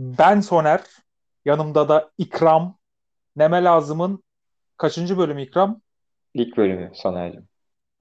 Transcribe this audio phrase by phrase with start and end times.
[0.00, 0.80] Ben Soner.
[1.44, 2.78] Yanımda da İkram.
[3.36, 4.22] Neme Lazım'ın
[4.76, 5.80] kaçıncı bölümü İkram?
[6.34, 7.48] İlk bölümü Soner'cim.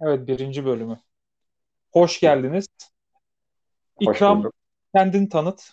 [0.01, 0.99] Evet birinci bölümü.
[1.91, 2.67] Hoş geldiniz.
[4.05, 4.53] Hoş İkram bulduk.
[4.95, 5.71] kendini tanıt.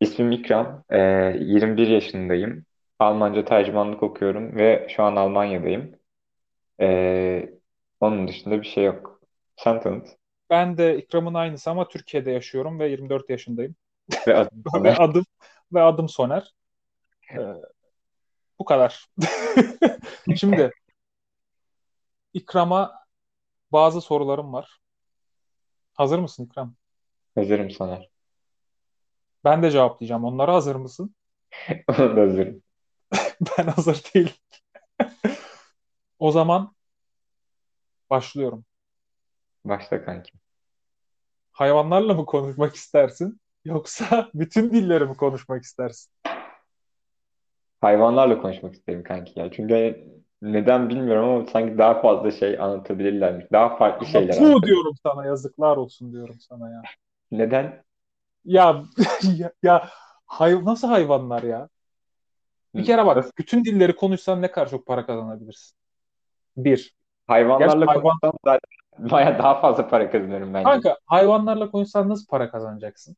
[0.00, 0.84] İsmim İkram.
[0.90, 0.98] Ee,
[1.40, 2.64] 21 yaşındayım.
[2.98, 5.96] Almanca tercümanlık okuyorum ve şu an Almanya'dayım.
[6.80, 7.50] Ee,
[8.00, 9.20] onun dışında bir şey yok.
[9.56, 10.08] Sen tanıt.
[10.50, 13.76] Ben de İkram'ın aynısı ama Türkiye'de yaşıyorum ve 24 yaşındayım.
[14.26, 14.96] Ve adım Ve Soner.
[15.00, 15.24] adım
[15.72, 16.54] ve adım Soner.
[17.32, 17.38] Ee,
[18.58, 19.06] bu kadar.
[20.36, 20.72] Şimdi
[22.32, 22.92] İkram'a
[23.72, 24.80] bazı sorularım var.
[25.94, 26.74] Hazır mısın İkram?
[27.34, 28.10] Hazırım Soner.
[29.44, 30.24] Ben de cevaplayacağım.
[30.24, 31.14] Onlara hazır mısın?
[31.88, 32.62] Ona da hazırım.
[33.58, 34.32] Ben hazır değilim.
[36.18, 36.74] O zaman
[38.10, 38.64] başlıyorum.
[39.64, 40.32] Başla kanki.
[41.52, 43.40] Hayvanlarla mı konuşmak istersin?
[43.64, 46.12] Yoksa bütün dilleri mi konuşmak istersin?
[47.80, 49.50] Hayvanlarla konuşmak isterim kanki ya.
[49.52, 50.08] Çünkü hani
[50.42, 53.46] neden bilmiyorum ama sanki daha fazla şey anlatabilirlermiş.
[53.52, 54.66] Daha farklı Ama şeyler bu anlatabilir.
[54.66, 56.82] diyorum sana yazıklar olsun diyorum sana ya.
[57.30, 57.84] Neden?
[58.44, 58.84] Ya
[59.36, 59.88] ya, ya
[60.26, 61.68] hay nasıl hayvanlar ya?
[62.74, 65.76] Bir kere bak bütün dilleri konuşsan ne kadar çok para kazanabilirsin?
[66.56, 66.72] Bir.
[66.78, 66.94] Gerçi
[67.26, 68.60] Hayvanlarla hayvan konuşsam zaten
[69.10, 70.70] baya daha fazla para kazanıyorum bence.
[70.70, 73.16] kanka hayvanlarla konuşsan nasıl para kazanacaksın?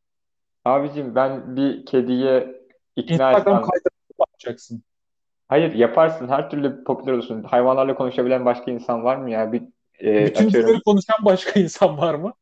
[0.65, 2.63] Abicim ben bir kediye
[2.97, 4.83] ikna Instagram etsem kaydını yapacaksın.
[5.49, 7.43] hayır yaparsın her türlü popüler olursun.
[7.45, 9.53] Hayvanlarla konuşabilen başka insan var mı ya?
[9.53, 9.63] Bir
[10.01, 12.35] e, Bütün atıyorum dilleri konuşan başka insan var mı?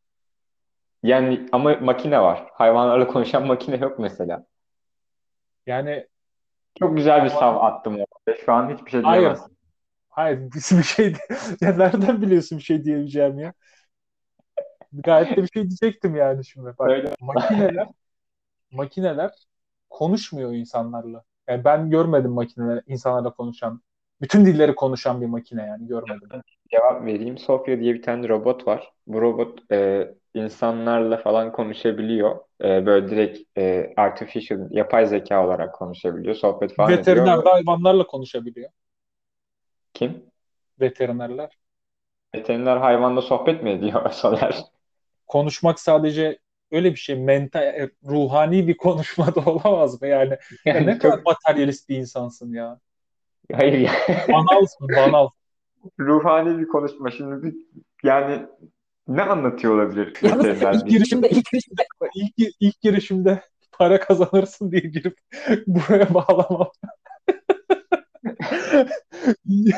[1.02, 2.46] yani ama makine var.
[2.52, 4.46] Hayvanlarla konuşan makine yok mesela.
[5.66, 6.06] Yani
[6.78, 8.38] Çok güzel bir sav attım orada.
[8.46, 9.20] Şu an hiçbir şey hayır.
[9.20, 9.58] diyemezsin.
[10.08, 11.14] Hayır biz bir şey
[11.60, 13.52] ya nereden biliyorsun bir şey diyeceğim ya?
[14.92, 16.74] Gayet de bir şey diyecektim yani şimdi.
[16.78, 17.88] Bak Öyle makineler
[18.72, 19.30] makineler
[19.90, 21.24] konuşmuyor insanlarla.
[21.48, 23.82] Yani ben görmedim makineler insanlarla konuşan,
[24.20, 26.28] bütün dilleri konuşan bir makine yani görmedim.
[26.70, 27.38] cevap vereyim.
[27.38, 28.92] Sofya diye bir tane robot var.
[29.06, 32.36] Bu robot e, insanlarla falan konuşabiliyor.
[32.64, 36.34] E, böyle direkt e, artificial, yapay zeka olarak konuşabiliyor.
[36.34, 37.16] Sohbet falan ediyor.
[37.16, 38.70] Veteriner de hayvanlarla konuşabiliyor.
[39.94, 40.24] Kim?
[40.80, 41.58] Veterinerler.
[42.34, 44.14] Veteriner hayvanla sohbet mi ediyor?
[45.27, 46.38] Konuşmak sadece
[46.72, 50.36] öyle bir şey mental, ruhani bir konuşma da olamaz mı yani?
[50.64, 52.80] Ya ne Yani kadar çok materyalist bir insansın ya.
[53.52, 53.92] hayır ya.
[54.28, 55.28] Banalsın, banal.
[56.00, 57.11] Ruhani bir konuşma.
[57.11, 57.55] Şimdi bir,
[58.02, 58.46] yani
[59.08, 60.14] ne anlatıyor olabilir
[60.72, 61.82] ilk girişimde ilk girişimde
[62.14, 65.18] ilk, ilk girişimde para kazanırsın diye girip
[65.66, 66.70] buraya bağlamam.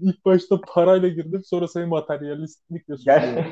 [0.00, 3.44] İlk başta parayla girdim sonra seni materyalistlikle suçluyorum.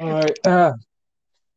[0.00, 0.72] Ay, eh.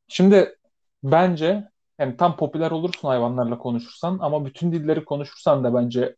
[0.07, 0.55] Şimdi
[1.03, 6.15] bence yani tam popüler olursun hayvanlarla konuşursan ama bütün dilleri konuşursan da bence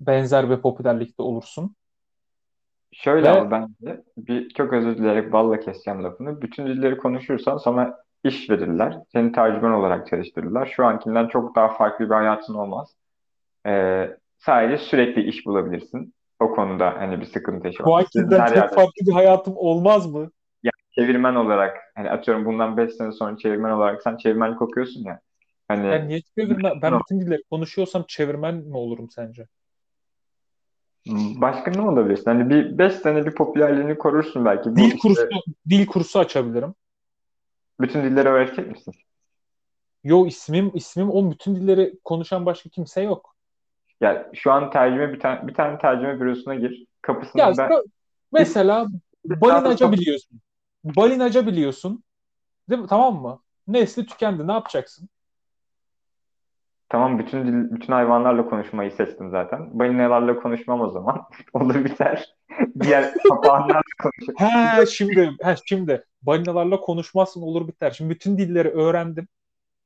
[0.00, 1.76] benzer bir popülerlikte olursun.
[2.92, 6.42] Şöyle Ve ama bence bir çok özür dileyerek balla keseceğim lafını.
[6.42, 8.98] Bütün dilleri konuşursan sana iş verirler.
[9.12, 10.66] Seni tercüman olarak çalıştırırlar.
[10.66, 12.96] Şu ankinden çok daha farklı bir hayatın olmaz.
[13.66, 16.14] Ee, sadece sürekli iş bulabilirsin.
[16.40, 20.30] O konuda hani bir sıkıntı bu ankinden her çok yerde farklı bir hayatım olmaz mı?
[20.62, 25.20] yani çevirmen olarak hani atıyorum bundan 5 sene sonra çevirmen olarak sen çevirmenlik okuyorsun ya.
[25.68, 26.82] Ben Hani niye çevirmen?
[26.82, 29.46] Ben bütün dilleri konuşuyorsam çevirmen mi olurum sence?
[31.40, 32.24] başka ne olabilirsin?
[32.24, 34.70] Hani bir 5 sene bir popülerliğini korursun belki.
[34.70, 36.74] Bu Dil kursu işte dil kursu açabilirim.
[37.80, 38.94] bütün dilleri öğretecek misin?
[40.04, 43.36] Yo ismim ismim o bütün dilleri konuşan başka kimse yok.
[44.00, 46.70] Yani şu an tercüme bir tane bir tane tercüme bürosuna gir.
[46.70, 47.82] Ya Kapısında ben
[48.32, 48.86] mesela
[49.24, 50.40] balinaca biliyorsun.
[50.84, 52.02] Balinaca biliyorsun.
[52.70, 52.86] Değil mi?
[52.88, 53.40] Tamam mı?
[53.68, 54.46] Nesli tükendi.
[54.46, 55.08] Ne yapacaksın?
[56.90, 59.78] tamam bütün dil, bütün hayvanlarla konuşmayı seçtim zaten.
[59.78, 61.22] Balinalarla konuşmam o zaman.
[61.52, 62.34] Olur biter.
[62.80, 64.36] Diğer papağanlarla konuşurum.
[64.38, 67.90] He şimdi he şimdi balinalarla konuşmazsın olur biter.
[67.90, 69.28] Şimdi bütün dilleri öğrendim.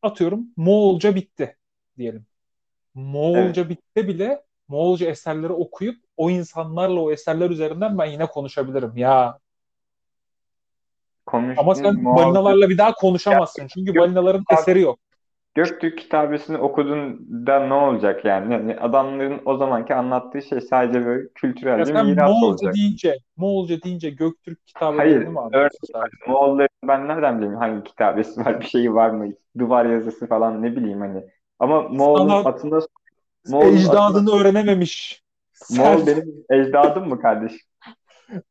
[0.02, 1.56] Atıyorum Moğolca bitti
[1.98, 2.26] diyelim.
[2.96, 3.06] Evet.
[3.06, 9.20] Moğolca bitti bile Moğolca eserleri okuyup o insanlarla o eserler üzerinden ben yine konuşabilirim ya.
[9.20, 9.38] Ama
[11.26, 13.66] Konuştuğun sen Moğolca balinalarla bir daha ya konuşamazsın.
[13.66, 14.98] Çünkü Gök, balinaların eseri yok.
[15.54, 18.52] Göktürk kitabesini okuduğunda ne olacak yani?
[18.52, 22.74] Yani adamların o zamanki anlattığı şey sadece böyle kültürel Ya bir sen miras Moğolca olacak.
[22.74, 25.52] deyince, Moğolca deyince Göktürk kitabelerini Hayır, mi
[25.94, 26.18] verdim.
[26.28, 30.76] Moğolların ben nereden bileyim hangi kitabesi var, bir şeyi var mı, duvar yazısı falan ne
[30.76, 31.24] bileyim hani.
[31.58, 32.78] Ama Moğol'un Sana atında
[33.48, 35.22] Moğol'un atında ecdadını öğrenememiş.
[35.70, 37.60] Moğol Sen benim ecdadım mı kardeşim?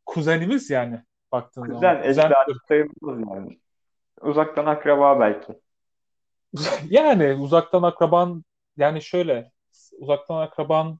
[0.05, 1.01] kuzenimiz yani
[1.31, 1.75] baktığın zaman.
[1.75, 3.59] Kuzen, Kuzen ecdadım sayılmaz yani.
[4.21, 5.53] Uzaktan akraba belki.
[6.89, 8.43] Yani uzaktan akraban
[8.77, 9.51] yani şöyle
[9.99, 10.99] uzaktan akraban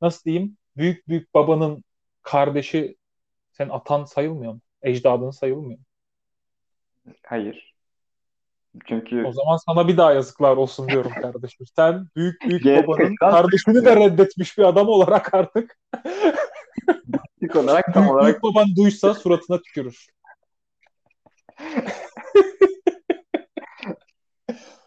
[0.00, 1.84] nasıl diyeyim büyük büyük babanın
[2.22, 2.96] kardeşi
[3.52, 4.60] sen atan sayılmıyor mu?
[4.82, 5.84] Ecdadın sayılmıyor mu?
[7.22, 7.74] Hayır.
[8.74, 11.66] O Çünkü zaman sana bir daha yazıklar olsun diyorum kardeşim.
[11.76, 15.78] Sen büyük büyük babanın kardeşini de reddetmiş bir adam olarak artık
[17.44, 20.06] genetik olarak tam büyük olarak büyük baban duysa suratına tükürür.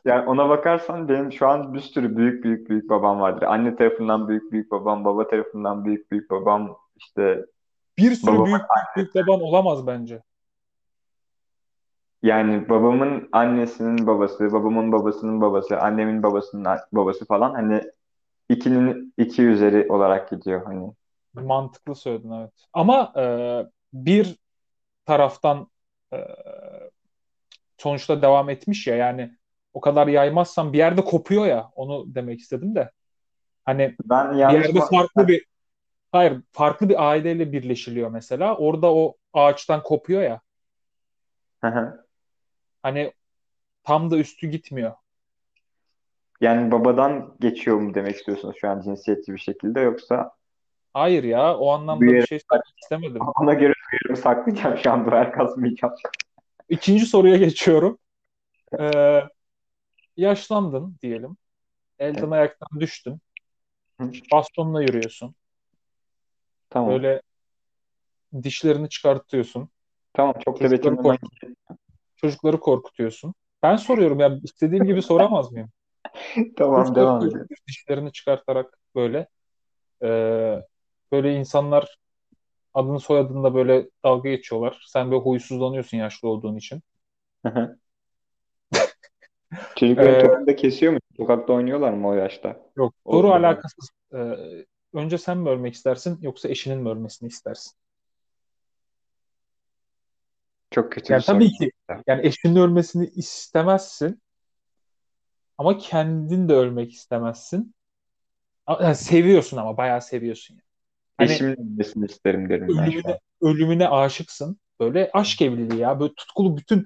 [0.06, 3.42] yani ona bakarsan benim şu an bir sürü büyük büyük büyük babam vardır.
[3.42, 7.45] Anne tarafından büyük büyük babam, baba tarafından büyük büyük babam, işte
[7.98, 8.62] Bir sürü büyük
[8.95, 10.22] büyük büyük baban olamaz bence.
[12.27, 17.81] Yani babamın annesinin babası, babamın babasının babası, annemin babasının babası falan hani
[18.50, 20.91] ikinin iki üzeri olarak gidiyor hani.
[21.33, 22.51] Mantıklı söyledin evet.
[22.74, 23.24] Ama e,
[23.94, 24.35] bir
[25.06, 25.68] taraftan
[26.13, 26.18] e,
[27.77, 29.31] sonuçta devam etmiş ya yani
[29.74, 32.91] o kadar yaymazsan bir yerde kopuyor ya onu demek istedim de.
[33.65, 35.45] Hani Ben bir yerde farklı bir
[36.12, 38.57] hayır farklı bir aileyle birleşiliyor mesela.
[38.57, 40.41] Orada o ağaçtan kopuyor ya.
[41.62, 42.06] Hı hı.
[42.88, 43.13] Hani
[43.84, 44.94] tam da üstü gitmiyor.
[46.42, 50.31] Yani babadan geçiyor mu demek istiyorsunuz şu an cinsiyetçi bir şekilde yoksa
[50.94, 53.22] Hayır ya o anlamda bir yere şey söylemek istemedim.
[53.42, 55.94] ona göre duyurumu saklayacağım şu an duyar kasmayacağım.
[56.69, 57.98] İkinci soruya geçiyorum.
[58.80, 59.24] Ee,
[60.18, 61.38] yaşlandın diyelim.
[62.00, 62.31] Elden Evet.
[62.31, 63.22] ayaktan düştün.
[64.01, 64.12] Hı.
[64.31, 65.36] Bastonla yürüyorsun.
[66.69, 66.92] Tamam.
[66.92, 67.22] Böyle
[68.44, 69.69] dişlerini çıkartıyorsun.
[70.13, 70.69] Tamam çok da
[72.18, 73.34] çocukları korkutuyorsun.
[73.64, 75.69] Ben soruyorum ya istediğim gibi soramaz mıyım?
[76.58, 77.48] Tamam Çocukları devam edelim.
[77.68, 79.28] dişlerini çıkartarak böyle.
[80.04, 80.62] Ee,
[81.12, 81.98] böyle insanlar
[82.74, 84.84] adını soyadını da böyle dalga geçiyorlar.
[84.88, 86.81] Sen böyle huysuzlanıyorsun yaşlı olduğun için.
[89.75, 91.00] Çocukların Ee, topuğunu da kesiyor mu?
[91.18, 92.60] Sokakta oynuyorlar mı o yaşta?
[92.78, 93.90] yok zaman alakasız.
[94.13, 94.18] Ee,
[94.94, 97.78] önce sen mi ölmek istersin yoksa eşinin mi ölmesini istersin?
[100.77, 101.35] Çok kötü bir Yani soru.
[101.35, 101.71] tabii ki
[102.07, 104.21] yani eşinin ölmesini istemezsin
[105.57, 107.75] ama kendin de ölmek istemezsin.
[108.69, 110.53] Yani seviyorsun ama bayağı seviyorsun.
[110.56, 110.62] Yani.
[111.18, 112.88] Hani Eşimin ölmesini isterim derim ben şu an.
[112.88, 114.59] ölümüne ölümüne aşıksın.
[114.79, 116.00] Böyle aşk evliliği ya.
[116.00, 116.85] Böyle tutkulu bütün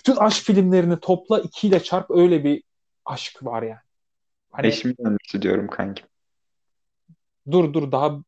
[0.00, 2.62] bütün aşk filmlerini topla ikiyle çarp öyle bir
[3.04, 3.80] aşk var yani.
[4.50, 6.06] Hani Eşimin ölmesi diyorum kankim.
[7.50, 8.18] dur dur daha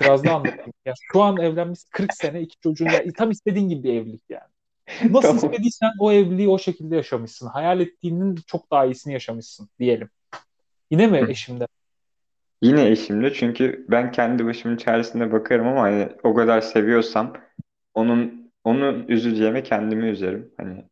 [0.00, 0.72] biraz daha anlatayım.
[0.86, 4.50] Ya şu an evlenmiş 40 sene iki çocuğun ya, tam istediğin gibi bir evlilik yani.
[5.10, 5.44] Nasıl Tamam.
[5.44, 7.46] istediysen o evliliği o şekilde yaşamışsın.
[7.46, 10.10] Hayal ettiğinin çok daha iyisini yaşamışsın diyelim.
[10.90, 11.26] Yine mi Hı.
[11.30, 11.66] eşimde?
[12.62, 17.32] Yine eşimle çünkü ben kendi başımın çaresine bakarım ama hani o kadar seviyorsam
[17.94, 20.52] onun onun üzüleceğime kendimi üzerim.
[20.56, 20.84] Hani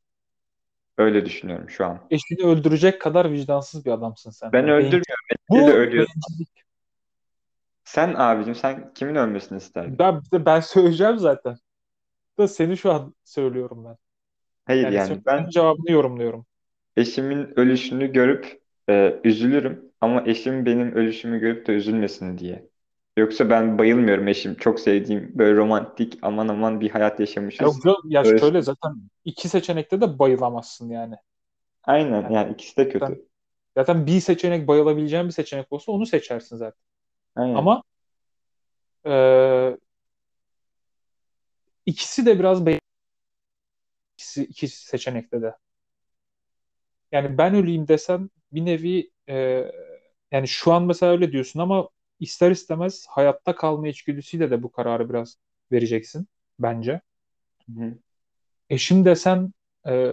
[0.98, 2.00] öyle düşünüyorum şu an.
[2.10, 4.52] Eşini öldürecek kadar vicdansız bir adamsın sen.
[4.52, 5.04] Ben Yani öldürmüyorum.
[5.50, 6.66] Bu bencillik.
[7.84, 9.98] Sen abicim sen kimin ölmesini isterdin?
[9.98, 11.56] Ben, ben söyleyeceğim zaten.
[12.38, 13.96] Da seni şu an söylüyorum ben.
[14.64, 16.46] Hayır Yani yani ben cevabını yorumluyorum.
[16.96, 22.68] eşimin ölüşünü görüp e, üzülürüm ama eşim benim ölüşümü görüp de üzülmesin diye.
[23.16, 24.54] Yoksa ben bayılmıyorum eşim.
[24.54, 27.20] Çok sevdiğim böyle romantik aman aman bir hayat
[27.60, 27.84] Yok, yaşamışız.
[27.84, 31.14] yok, ya Öyle şöyle zaten iki seçenekte de bayılamazsın yani.
[31.84, 33.28] Aynen Yani yani ikisi de zaten, kötü.
[33.76, 36.82] zaten bir seçenek bayılabileceğin bir seçenek olsa onu seçersin zaten.
[37.34, 37.54] Aynen.
[37.54, 37.82] Ama
[39.06, 39.78] e,
[41.86, 42.80] ikisi de biraz bay
[44.18, 45.54] ikisi, iki seçenekte de.
[47.12, 49.64] Yani ben öleyim desem bir nevi e,
[50.32, 51.88] yani şu an mesela öyle diyorsun ama
[52.20, 55.36] ister istemez hayatta kalma içgüdüsüyle de bu kararı biraz
[55.72, 56.28] vereceksin
[56.58, 57.00] bence.
[57.76, 57.94] Hı hı.
[58.70, 59.54] Eşim desen
[59.88, 60.12] e,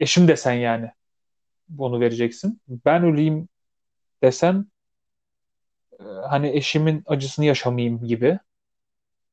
[0.00, 0.90] eşim desen yani
[1.68, 2.60] bunu vereceksin.
[2.68, 3.48] Ben öleyim
[4.22, 4.66] desen
[6.00, 8.38] e, hani eşimin acısını yaşamayayım gibi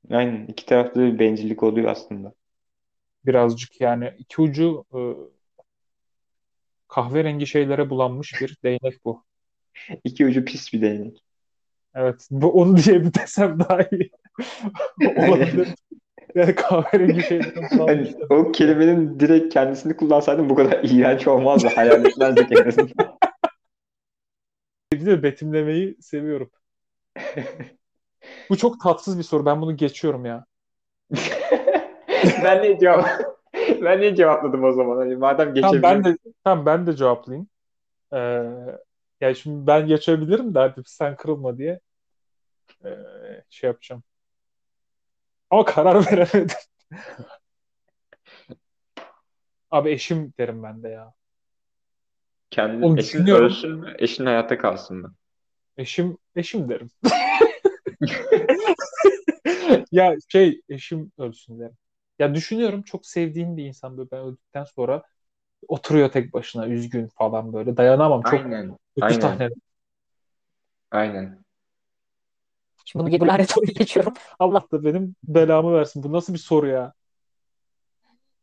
[0.09, 0.45] Aynen.
[0.47, 2.33] İki tarafta da bir bencillik oluyor aslında.
[3.25, 4.99] birazcık yani iki ucu e,
[6.87, 9.23] kahverengi şeylere bulanmış bir değnek bu.
[10.03, 11.23] İki ucu pis bir değnek.
[11.95, 14.11] Evet, bu onu diye bir desem daha iyi
[15.17, 15.67] olabilir.
[16.35, 18.31] Yani kahverengi bulanmış Hani demek.
[18.31, 21.67] o kelimenin direkt kendisini kullansaydım bu kadar iğrenç olmazdı.
[21.75, 23.17] Hayal etmezdik en azından.
[24.93, 26.51] Bir de betimlemeyi seviyorum.
[28.49, 29.45] Bu çok tatsız bir soru.
[29.45, 30.45] Ben bunu geçiyorum ya.
[32.43, 33.09] Ben ne cevap
[33.81, 34.97] ben ne cevapladım o zaman?
[34.97, 36.03] Hani madem Tamam ben geçebilirim.
[36.03, 37.47] de tamam ben de cevaplayayım.
[38.13, 38.43] Ee,
[39.21, 41.79] yani şimdi ben geçebilirim de hadi sen kırılma diye
[42.85, 42.89] ee,
[43.49, 44.03] şey yapacağım.
[45.49, 46.57] Ama karar veremedim.
[49.71, 51.13] Abi eşim derim ben de ya.
[52.51, 53.95] Kendi eşin ölsün mü?
[53.99, 55.13] Eşin hayatta kalsın mı?
[55.77, 56.89] Eşim eşim derim.
[59.91, 61.77] Ya şey eşim ölsün derim.
[62.19, 65.03] Ya düşünüyorum çok sevdiğim bir insan böyle ben öldükten sonra
[65.67, 67.77] oturuyor tek başına üzgün falan böyle.
[67.77, 68.77] Dayanamam çok Aynen.
[68.95, 69.19] kötü Aynen.
[69.19, 69.53] sahneler.
[70.91, 71.43] Aynen.
[72.85, 74.13] Şimdi bunu bu lanet soruyu geçiyorum.
[74.39, 76.03] Allah da benim belamı versin.
[76.03, 76.93] Bu nasıl bir soru ya?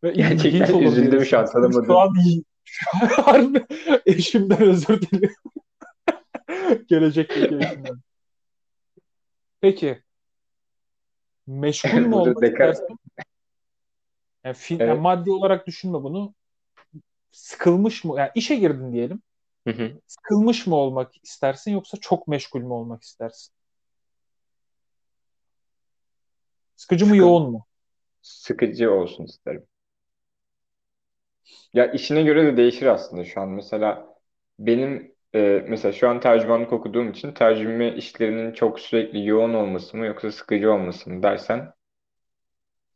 [0.04, 1.84] Ve Gerçekten üzüldüm şu an, tanımadım.
[1.84, 3.66] Şu an harbi
[4.06, 5.52] eşimden özür diliyorum.
[6.88, 8.00] Gelecekteki eşimden.
[9.60, 10.02] Peki
[11.46, 12.98] meşgul mü olmak Descartes- istersin?
[14.44, 14.88] Yani, fi- Evet.
[14.88, 16.34] yani maddi olarak düşünme bunu.
[17.32, 18.14] Sıkılmış mı?
[18.18, 19.22] Yani işe girdin diyelim.
[19.66, 20.00] Hı hı.
[20.06, 23.54] Sıkılmış mı olmak istersin yoksa çok meşgul mü olmak istersin?
[26.76, 27.66] Sıkıcı mı Sıkıl- yoğun mu?
[28.22, 29.66] Sıkıcı olsun isterim.
[31.74, 33.48] Ya işine göre de değişir aslında şu an.
[33.48, 34.14] Mesela
[34.58, 40.06] benim e, mesela şu an tercümanlık okuduğum için tercüme işlerinin çok sürekli yoğun olması mı
[40.06, 41.72] yoksa sıkıcı olması mı dersen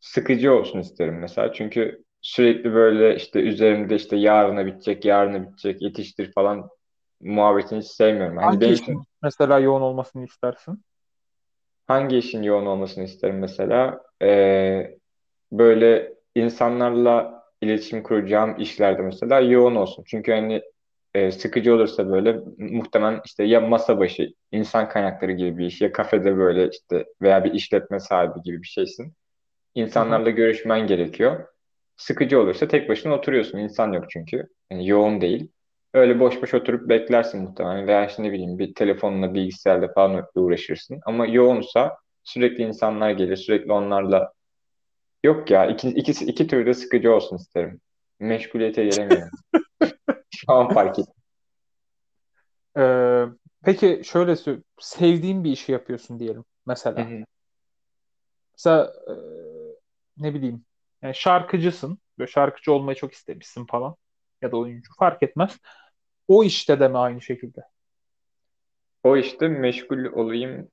[0.00, 1.52] sıkıcı olsun isterim mesela.
[1.52, 6.68] Çünkü sürekli böyle işte üzerimde işte yarına bitecek, yarına bitecek, yetiştir falan
[7.20, 8.36] muhabbetini hiç sevmiyorum.
[8.36, 10.84] Hani Hangi benim işin için mesela yoğun olmasını istersin?
[11.86, 14.02] hangi işin yoğun olmasını isterim mesela?
[14.22, 14.98] Ee,
[15.52, 20.04] böyle insanlarla iletişim kuracağım işlerde mesela yoğun olsun.
[20.06, 20.62] Çünkü hani
[21.14, 25.92] e, sıkıcı olursa böyle muhtemelen işte ya masa başı insan kaynakları gibi bir iş ya
[25.92, 29.12] kafede böyle işte veya bir işletme sahibi gibi bir şeysin.
[29.74, 31.46] İnsanlarla görüşmen gerekiyor.
[31.96, 33.58] Sıkıcı olursa tek başına oturuyorsun.
[33.58, 34.46] İnsan yok çünkü.
[34.70, 35.48] Yani yoğun değil.
[35.94, 37.86] Öyle boş boş oturup beklersin muhtemelen.
[37.86, 41.00] Veya işte ne bileyim bir telefonla bilgisayarla falan uğraşırsın.
[41.06, 43.36] Ama yoğunsa sürekli insanlar gelir.
[43.36, 44.32] Sürekli onlarla
[45.24, 47.80] Yok ya iki, ikisi, iki türlü de sıkıcı olsun isterim.
[48.20, 49.30] Meşguliyete gelemiyorum.
[50.46, 51.14] Şu an fark ettim.
[52.78, 53.24] Ee,
[53.64, 54.36] peki şöyle
[54.80, 57.08] sevdiğin bir işi yapıyorsun diyelim mesela.
[58.52, 59.14] Mesela e,
[60.16, 60.64] ne bileyim
[61.02, 61.98] yani şarkıcısın.
[62.18, 63.96] Böyle şarkıcı olmayı çok istemişsin falan.
[64.42, 65.58] Ya da oyuncu fark etmez.
[66.28, 67.60] O işte de mi aynı şekilde?
[69.04, 70.68] O işte meşgul olayım.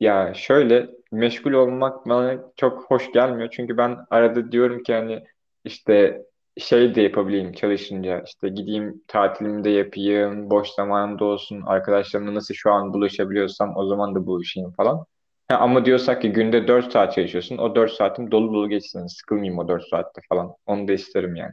[0.00, 3.50] Ya şöyle meşgul olmak bana çok hoş gelmiyor.
[3.52, 5.24] Çünkü ben arada diyorum ki hani
[5.64, 6.22] işte
[6.58, 8.22] şey de yapabileyim çalışınca.
[8.26, 10.50] işte gideyim tatilimi de yapayım.
[10.50, 11.62] Boş zamanımda olsun.
[11.66, 15.06] Arkadaşlarımla nasıl şu an buluşabiliyorsam o zaman da buluşayım falan.
[15.48, 17.58] Ha, ama diyorsak ki günde 4 saat çalışıyorsun.
[17.58, 19.06] O 4 saatim dolu dolu geçsin.
[19.06, 20.54] Sıkılmayayım o 4 saatte falan.
[20.66, 21.52] Onu da isterim yani.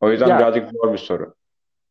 [0.00, 1.34] O yüzden Ya birazcık zor bir soru.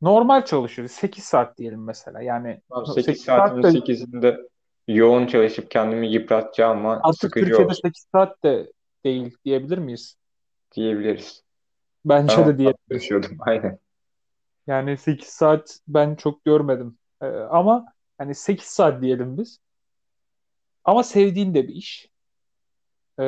[0.01, 0.91] normal çalışıyoruz.
[0.91, 2.21] 8 saat diyelim mesela.
[2.21, 4.37] Yani Tamam, 8 8 saat saatimin de 8'inde
[4.87, 8.71] yoğun çalışıp kendimi yıpratacağım ama artık sıkıcı Türkiye'de olsun 8 saat de
[9.05, 10.17] değil diyebilir miyiz?
[10.75, 11.42] diyebiliriz.
[12.05, 13.37] Bence Ben de konuşuyordum.
[13.39, 13.79] Aynen.
[14.67, 16.97] Yani 8 saat ben çok görmedim.
[17.21, 17.85] Ee, ama
[18.17, 19.59] hani 8 saat diyelim biz.
[20.83, 22.09] Ama sevdiğin de bir iş.
[23.19, 23.23] Ee,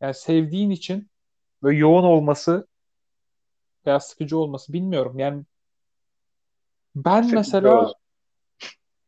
[0.00, 1.10] yani sevdiğin için
[1.62, 2.66] böyle yoğun olması
[3.86, 5.18] veya sıkıcı olması bilmiyorum.
[5.18, 5.44] Yani
[6.94, 7.96] ben Sıkıcı mesela olsun.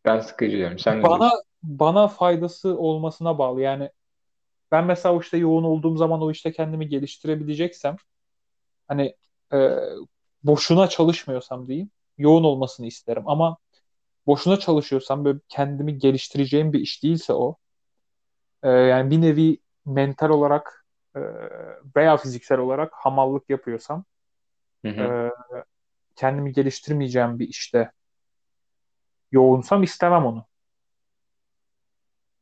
[0.04, 0.78] Ben sıkıcı diyorum.
[0.78, 1.30] Sen bana
[1.62, 3.60] bana faydası olmasına bağlı.
[3.60, 3.90] Yani
[4.72, 7.96] ben mesela o işte yoğun olduğum zaman o işte kendimi geliştirebileceksem
[8.88, 9.16] hani
[9.52, 9.78] e,
[10.42, 13.22] boşuna çalışmıyorsam diyeyim yoğun olmasını isterim.
[13.26, 13.56] Ama
[14.26, 17.56] boşuna çalışıyorsam böyle kendimi geliştireceğim bir iş değilse o
[18.62, 21.20] e, yani bir nevi mental olarak e,
[21.96, 24.04] veya fiziksel olarak hamallık yapıyorsam
[24.84, 25.02] Hı hı.
[25.02, 25.32] e,
[26.16, 27.90] kendimi geliştirmeyeceğim bir işte
[29.32, 30.46] yoğunsam istemem onu.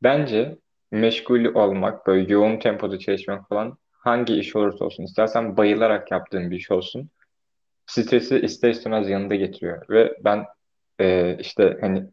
[0.03, 0.57] Bence
[0.91, 6.57] meşgul olmak, böyle yoğun tempoda çalışmak falan hangi iş olursa olsun, istersen bayılarak yaptığın bir
[6.57, 7.09] iş olsun,
[7.87, 9.89] stresi ister istemez yanında getiriyor.
[9.89, 10.45] Ve ben
[10.99, 12.05] e, işte hani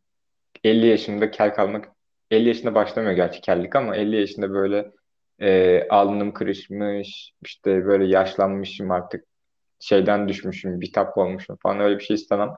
[0.65, 1.89] 50 yaşında kel kalmak
[2.31, 4.93] 50 yaşında başlamıyor gerçi kellik ama 50 yaşında böyle
[5.41, 9.25] e, alnım kırışmış işte böyle yaşlanmışım artık
[9.81, 12.57] şeyden düşmüşüm bitap olmuşum falan öyle bir şey istemem.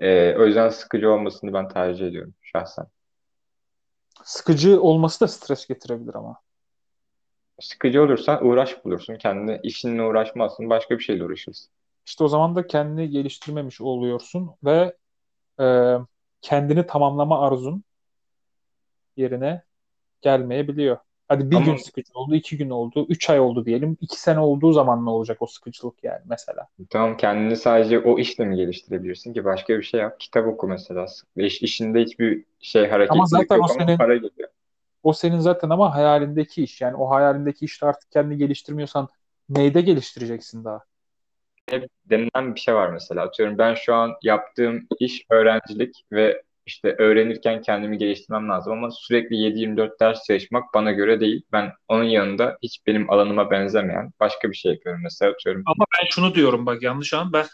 [0.00, 2.86] E, o yüzden sıkıcı olmasını ben tercih ediyorum şahsen.
[4.24, 6.43] Sıkıcı olması da stres getirebilir ama.
[7.60, 9.16] Sıkıcı olursan uğraş bulursun.
[9.16, 10.70] Kendine işinle uğraşmazsın.
[10.70, 11.70] Başka bir şeyle uğraşırsın.
[12.06, 14.96] İşte o zaman da kendini geliştirmemiş oluyorsun ve
[15.60, 15.64] e,
[16.42, 17.84] kendini tamamlama arzun
[19.16, 19.62] yerine
[20.22, 20.98] gelmeyebiliyor.
[21.28, 23.98] Hadi bir Ama gün sıkıcı oldu, iki gün oldu, üç ay oldu diyelim.
[24.00, 26.68] İki sene olduğu zaman ne olacak o sıkıcılık yani mesela.
[26.90, 29.44] tamam kendini sadece o işle mi geliştirebilirsin ki?
[29.44, 30.20] Başka bir şey yap.
[30.20, 31.06] Kitap oku mesela.
[31.36, 34.48] İş, işinde hiçbir şey Ama hareketlilik zaten o yok ama senin para geliyor.
[35.04, 36.80] O senin zaten ama hayalindeki iş.
[36.80, 39.08] Yani o hayalindeki işte artık kendini geliştirmiyorsan
[39.48, 40.80] neyde geliştireceksin daha?
[41.70, 43.22] Hep denilen bir şey var mesela.
[43.22, 49.36] Atıyorum ben şu an yaptığım iş öğrencilik ve işte öğrenirken kendimi geliştirmem lazım ama sürekli
[49.36, 51.42] 7-24 ders çalışmak bana göre değil.
[51.52, 55.62] Ben onun yanında hiç benim alanıma benzemeyen başka bir şey yapıyorum mesela atıyorum.
[55.66, 57.46] Ama ben şunu diyorum bak yanlış an ben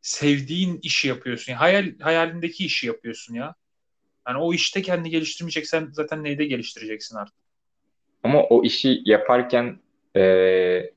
[0.00, 1.52] sevdiğin işi yapıyorsun.
[1.52, 3.54] Hayal hayalindeki işi yapıyorsun ya.
[4.28, 7.42] Yani o işte kendini geliştirmeyeceksen zaten neyde geliştireceksin artık?
[8.22, 9.78] Ama o işi yaparken
[10.16, 10.90] e,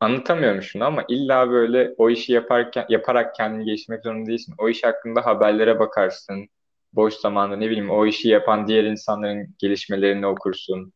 [0.00, 4.54] anlatamıyorum şunu ama illa böyle o işi yaparken yaparak kendini geliştirmek zorunda değilsin.
[4.58, 6.48] O iş hakkında haberlere bakarsın.
[6.92, 10.92] Boş zamanda ne bileyim o işi yapan diğer insanların gelişmelerini okursun.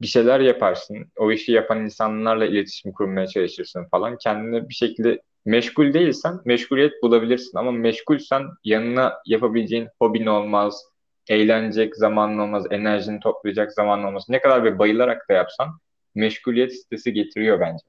[0.00, 1.12] Bir şeyler yaparsın.
[1.16, 4.16] O işi yapan insanlarla iletişim kurmaya çalışırsın falan.
[4.18, 10.84] Kendine bir şekilde meşgul değilsen meşguliyet bulabilirsin ama meşgulsen yanına yapabileceğin hobin olmaz,
[11.28, 14.24] eğlenecek zamanın olmaz, enerjini toplayacak zamanın olmaz.
[14.28, 15.80] Ne kadar bir bayılarak da yapsan
[16.14, 17.84] meşguliyet sitesi getiriyor bence.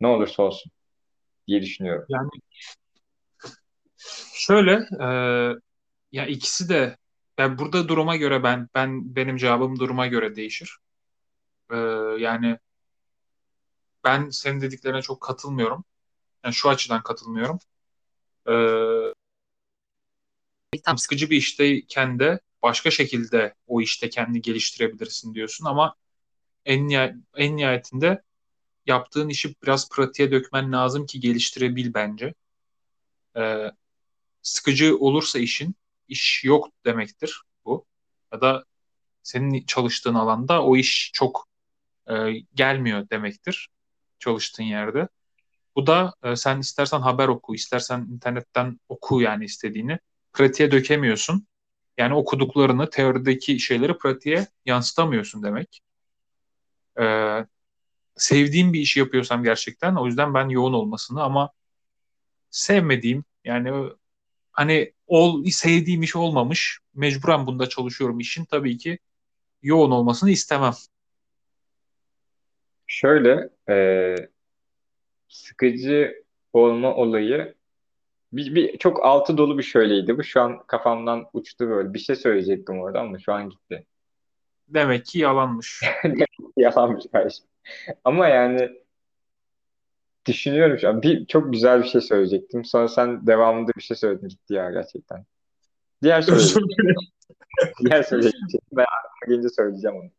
[0.00, 0.72] Ne olursa olsun
[1.48, 2.06] diye düşünüyorum.
[2.08, 2.30] Yani
[4.34, 5.08] şöyle e,
[6.12, 6.96] ya ikisi de
[7.38, 10.76] ben burada duruma göre ben ben benim cevabım duruma göre değişir.
[11.72, 11.76] E,
[12.18, 12.58] yani
[14.04, 15.84] ben senin dediklerine çok katılmıyorum.
[16.44, 17.58] Yani şu açıdan katılmıyorum.
[18.48, 19.14] Ee,
[20.84, 25.94] tam sıkıcı bir işteyken de başka şekilde o işte kendini geliştirebilirsin diyorsun ama
[26.64, 26.90] en,
[27.36, 28.22] en nihayetinde
[28.86, 32.34] yaptığın işi biraz pratiğe dökmen lazım ki geliştirebil bence.
[33.36, 33.70] Ee,
[34.42, 35.74] sıkıcı olursa işin,
[36.08, 37.86] iş yok demektir bu.
[38.32, 38.64] Ya da
[39.22, 41.48] senin çalıştığın alanda o iş çok
[42.10, 42.14] e,
[42.54, 43.68] gelmiyor demektir
[44.18, 45.08] çalıştığın yerde.
[45.78, 49.98] Bu da e, sen istersen haber oku, istersen internetten oku yani istediğini.
[50.32, 51.46] Pratiğe dökemiyorsun.
[51.98, 55.80] Yani okuduklarını, teorideki şeyleri pratiğe yansıtamıyorsun demek.
[57.00, 57.46] Ee,
[58.16, 61.50] sevdiğim bir işi yapıyorsam gerçekten o yüzden ben yoğun olmasını ama
[62.50, 63.90] sevmediğim yani
[64.52, 68.98] hani ol, sevdiğim iş olmamış mecburen bunda çalışıyorum işin tabii ki
[69.62, 70.74] yoğun olmasını istemem.
[72.86, 74.16] Şöyle e,
[75.28, 77.54] sıkıcı olma olayı
[78.32, 80.18] bir, bir çok altı dolu bir şöyleydi.
[80.18, 81.94] Bu şu an kafamdan uçtu böyle.
[81.94, 83.86] Bir şey söyleyecektim orada ama şu an gitti.
[84.68, 85.82] Demek ki yalanmış.
[86.04, 87.44] Demek ki yalanmış kardeşim.
[88.04, 88.70] Ama yani
[90.26, 91.02] düşünüyorum şu an.
[91.02, 92.64] Bir, çok güzel bir şey söyleyecektim.
[92.64, 95.24] Sonra sen devamında bir şey söyledin gitti ya gerçekten.
[96.02, 96.94] Diğer söyleyecektim.
[97.84, 98.60] Diğer söyleyecektim.
[98.72, 100.10] Ben aklıma gelince söyleyeceğim onu.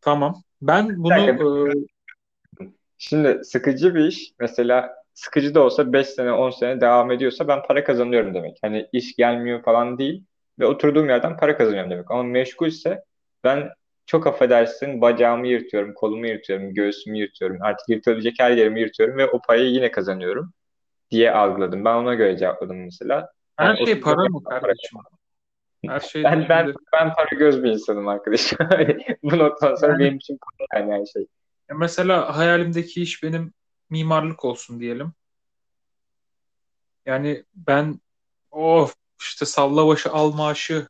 [0.00, 0.42] Tamam.
[0.62, 1.72] Ben bunu e,
[3.08, 7.62] Şimdi sıkıcı bir iş mesela sıkıcı da olsa 5 sene 10 sene devam ediyorsa ben
[7.62, 8.58] para kazanıyorum demek.
[8.62, 10.24] Hani iş gelmiyor falan değil
[10.58, 12.10] ve oturduğum yerden para kazanıyorum demek.
[12.10, 13.04] Ama meşgulse
[13.44, 13.70] ben
[14.06, 17.58] çok affedersin bacağımı yırtıyorum, kolumu yırtıyorum, göğsümü yırtıyorum.
[17.62, 20.52] Artık yırtabilecek her yerimi yırtıyorum ve o parayı yine kazanıyorum
[21.10, 21.84] diye algıladım.
[21.84, 23.30] Ben ona göre cevapladım mesela.
[23.56, 24.98] Her yani şey para mı kardeşim?
[25.86, 28.58] Her şey ben, ben, ben para göz bir insanım arkadaşım.
[29.22, 31.26] Bu noktadan sonra benim için para yani her şey.
[31.72, 33.52] Mesela hayalimdeki iş benim
[33.90, 35.12] mimarlık olsun diyelim.
[37.06, 38.00] Yani ben
[38.50, 40.88] of işte salla başı al maaşı.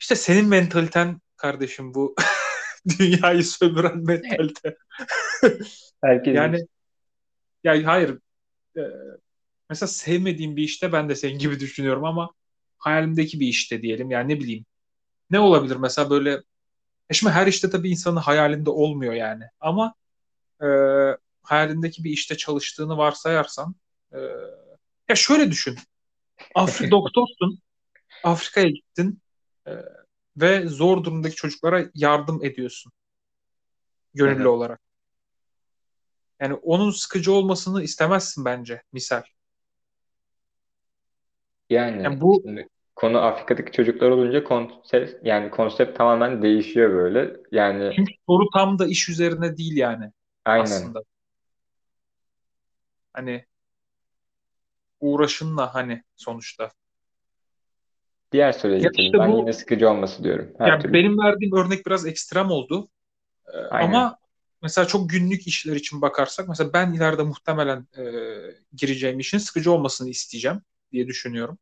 [0.00, 2.14] İşte senin mentaliten kardeşim bu.
[2.98, 4.76] Dünyayı sömüren mentalite.
[6.04, 6.66] Herkes yani
[7.64, 8.18] ya hayır
[8.76, 8.82] e,
[9.70, 12.30] mesela sevmediğim bir işte ben de senin gibi düşünüyorum ama
[12.78, 14.10] hayalimdeki bir işte diyelim.
[14.10, 14.64] Yani ne bileyim
[15.30, 15.76] ne olabilir?
[15.76, 16.42] Mesela böyle e
[17.14, 19.44] şimdi her işte tabii insanın hayalinde olmuyor yani.
[19.60, 19.94] Ama
[20.62, 20.66] e,
[21.42, 23.74] hayalindeki bir işte çalıştığını varsayarsan
[24.12, 24.18] e,
[25.08, 25.78] ya şöyle düşün.
[26.54, 27.58] Afri doktorsun.
[28.24, 29.22] Afrika'ya gittin
[29.66, 29.72] e,
[30.36, 32.92] ve zor durumdaki çocuklara yardım ediyorsun.
[34.14, 34.46] Gönüllü evet.
[34.46, 34.80] olarak.
[36.40, 39.22] Yani onun sıkıcı olmasını istemezsin bence misal.
[41.70, 42.68] Yani, yani bu şimdi
[42.98, 47.36] konu Afrika'daki çocuklar olunca konsept yani konsept tamamen değişiyor böyle.
[47.52, 50.12] Yani Çünkü soru tam da iş üzerine değil yani
[50.44, 50.64] aynen.
[50.64, 51.02] aslında.
[53.12, 53.44] Hani
[55.00, 56.70] uğraşınla hani sonuçta.
[58.32, 60.52] Diğer söyleyeceklerim işte ben bu, yine sıkıcı olması diyorum.
[60.58, 60.92] Her yani türlü.
[60.92, 62.88] benim verdiğim örnek biraz ekstrem oldu.
[63.54, 64.18] Ee, ama
[64.62, 68.04] mesela çok günlük işler için bakarsak mesela ben ileride muhtemelen e,
[68.72, 71.58] gireceğim işin sıkıcı olmasını isteyeceğim diye düşünüyorum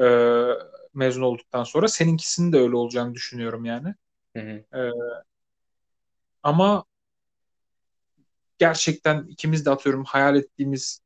[0.00, 0.06] e,
[0.94, 1.88] mezun olduktan sonra.
[1.88, 3.94] Seninkisinin de öyle olacağını düşünüyorum yani.
[4.36, 4.78] Hı hı.
[4.78, 4.90] E,
[6.42, 6.84] ama
[8.58, 11.00] gerçekten ikimiz de atıyorum hayal ettiğimiz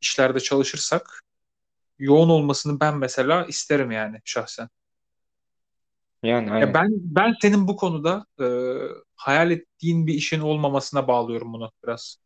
[0.00, 1.22] işlerde çalışırsak
[1.98, 4.68] yoğun olmasını ben mesela isterim yani şahsen.
[6.22, 8.46] Yani Ya ben ben senin bu konuda e,
[9.16, 12.16] hayal ettiğin bir işin olmamasına bağlıyorum bunu biraz.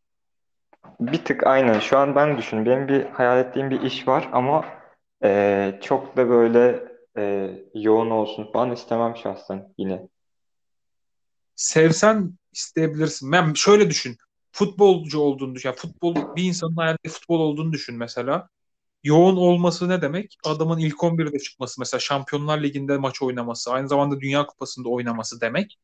[0.99, 1.79] Bir tık aynen.
[1.79, 2.65] Şu an ben düşün.
[2.65, 4.65] Benim bir hayal ettiğim bir iş var ama
[5.23, 6.83] e, çok da böyle
[7.17, 10.07] e, yoğun olsun falan istemem şahsen yine.
[11.55, 13.31] Sevsen isteyebilirsin.
[13.31, 14.17] Ben şöyle düşün.
[14.51, 15.69] Futbolcu olduğunu düşün.
[15.69, 18.49] Yani futbol bir insanın hayalinde futbol olduğunu düşün mesela.
[19.03, 20.37] Yoğun olması ne demek?
[20.45, 25.79] Adamın ilk 11'de çıkması mesela Şampiyonlar Ligi'nde maç oynaması, aynı zamanda Dünya Kupası'nda oynaması demek.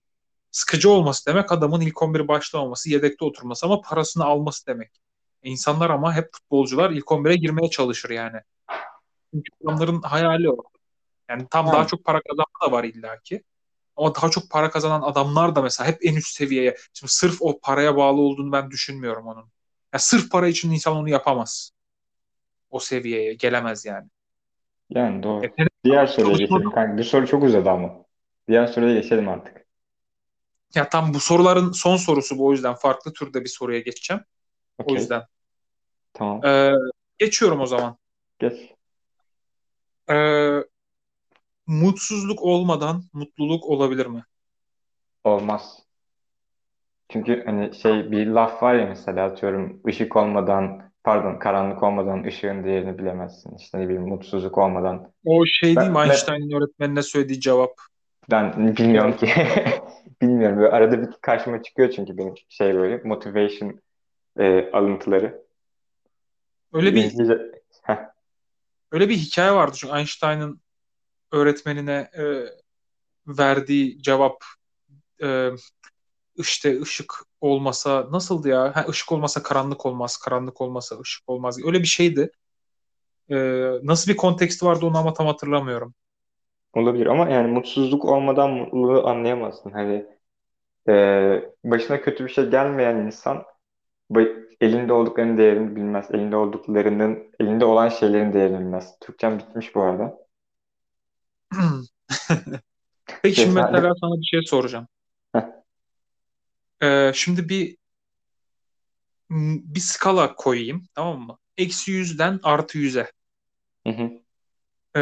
[0.51, 4.91] Sıkıcı olması demek adamın ilk 11 başlamaması, yedekte oturması ama parasını alması demek.
[5.43, 8.37] E İnsanlar ama hep futbolcular ilk 11'e girmeye çalışır yani.
[9.33, 10.63] Çünkü adamların hayali o.
[11.29, 13.43] Yani tam daha Yani, çok para kazanma da var illaki.
[13.95, 16.77] Ama daha çok para kazanan adamlar da mesela hep en üst seviyeye.
[16.93, 19.45] Şimdi sırf o paraya bağlı olduğunu ben düşünmüyorum onun.
[19.93, 21.71] Ya sırf para için insan onu yapamaz.
[22.69, 24.07] O seviyeye gelemez yani.
[24.89, 25.43] yani doğru.
[25.43, 26.97] Yetenek Diğer soruya geçelim kanka.
[26.97, 27.93] Bu soru çok uzadı ama.
[28.47, 29.65] Diğer soruya geçelim artık.
[30.75, 34.23] ya tam bu soruların son sorusu bu o yüzden farklı türde bir soruya geçeceğim.
[34.77, 34.95] O Okey.
[34.95, 35.23] yüzden.
[36.13, 36.45] Tamam.
[36.45, 36.73] Ee,
[37.17, 37.97] geçiyorum o zaman.
[38.39, 38.72] Geç.
[40.09, 40.63] Ee,
[41.67, 44.23] mutsuzluk olmadan mutluluk olabilir mi?
[45.23, 45.83] Olmaz.
[47.09, 52.63] Çünkü hani şey bir laf var ya mesela atıyorum ışık olmadan pardon karanlık olmadan ışığın
[52.63, 53.55] değerini bilemezsin.
[53.55, 55.11] İşte ne bileyim mutsuzluk olmadan.
[55.25, 57.71] O şey değil mi Ben, ben, Einstein'ın öğretmenine söylediği cevap?
[58.31, 59.29] ben bilmiyorum ki.
[60.21, 60.57] Bilmiyorum.
[60.57, 63.79] Böyle arada bir karşıma çıkıyor çünkü benim şey böyle motivation
[64.39, 65.43] e, alıntıları.
[66.73, 67.11] Öyle bir
[68.93, 70.61] öyle bir hikaye vardı çünkü Einstein'ın
[71.31, 72.23] öğretmenine e,
[73.27, 74.43] verdiği cevap
[75.23, 75.49] e,
[76.35, 78.75] işte ışık olmasa nasıldı ya?
[78.75, 81.65] Ha, ışık olmasa karanlık olmaz, karanlık olmasa ışık olmaz.
[81.65, 82.31] Öyle bir şeydi.
[83.29, 83.35] E,
[83.83, 85.93] nasıl bir konteksti vardı onu ama tam hatırlamıyorum.
[86.73, 89.71] olabilir ama yani mutsuzluk olmadan mutluluğu anlayamazsın.
[89.71, 90.05] Hani
[90.89, 90.93] e,
[91.63, 93.43] başına kötü bir şey gelmeyen insan
[94.61, 96.11] elinde olduklarının değerini bilmez.
[96.11, 98.97] Elinde olduklarının, elinde olan şeylerin değerini bilmez.
[99.01, 100.17] Türkçem bitmiş bu arada.
[103.23, 104.87] Peki şimdi mesela sana bir şey soracağım.
[105.33, 105.63] Heh,
[106.81, 107.77] E, şimdi bir
[109.75, 111.37] bir skala koyayım tamam mı?
[111.57, 113.11] Eksi yüzden artı yüze.
[113.85, 114.23] hı hı,
[114.95, 115.01] E,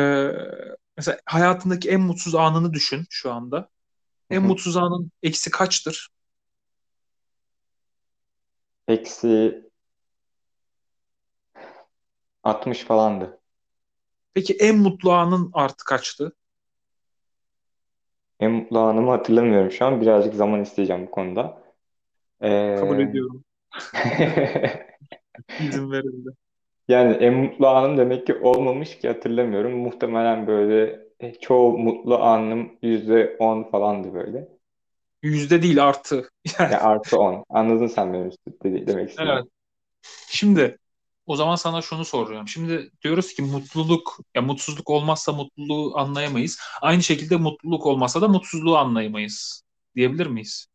[0.98, 3.70] mesela hayatındaki en mutsuz anını düşün şu anda.
[4.32, 6.10] En mutsuz anın eksi kaçtır?
[8.92, 9.62] Eksi
[12.44, 13.40] 60 falandı.
[14.34, 16.36] Peki en mutlu anın artı kaçtı?
[18.40, 20.02] En mutlu anımı hatırlamıyorum şu an.
[20.02, 21.64] Birazcık zaman isteyeceğim bu konuda.
[22.80, 23.44] Kabul Ee, ediyorum.
[25.60, 26.30] İzin verildi.
[26.88, 29.72] yani en mutlu anım demek ki olmamış ki hatırlamıyorum.
[29.72, 34.48] Muhtemelen böyle e, çoğu mutlu anım %10 falandı böyle.
[35.24, 36.30] Yüzde değil artı.
[36.60, 37.46] Yani, Ya artı 10.
[37.50, 38.32] Anladın sen benim
[38.64, 39.10] demek evet.
[39.10, 39.44] istediğimi.
[40.28, 40.78] Şimdi
[41.26, 42.48] o zaman sana şunu soracağım.
[42.48, 46.60] Şimdi diyoruz ki mutluluk, ya mutsuzluk olmazsa mutluluğu anlayamayız.
[46.82, 49.64] Aynı şekilde mutluluk olmazsa da mutsuzluğu anlayamayız.
[49.96, 50.68] Diyebilir miyiz?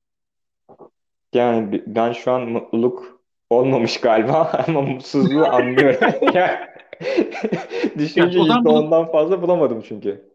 [1.35, 6.11] Yani ben şu an mutluluk olmamış galiba ama mutsuzluğu anlıyorum.
[6.35, 10.31] Ya, Ya düşünce o zaman yüzde bunu ondan fazla bulamadım çünkü.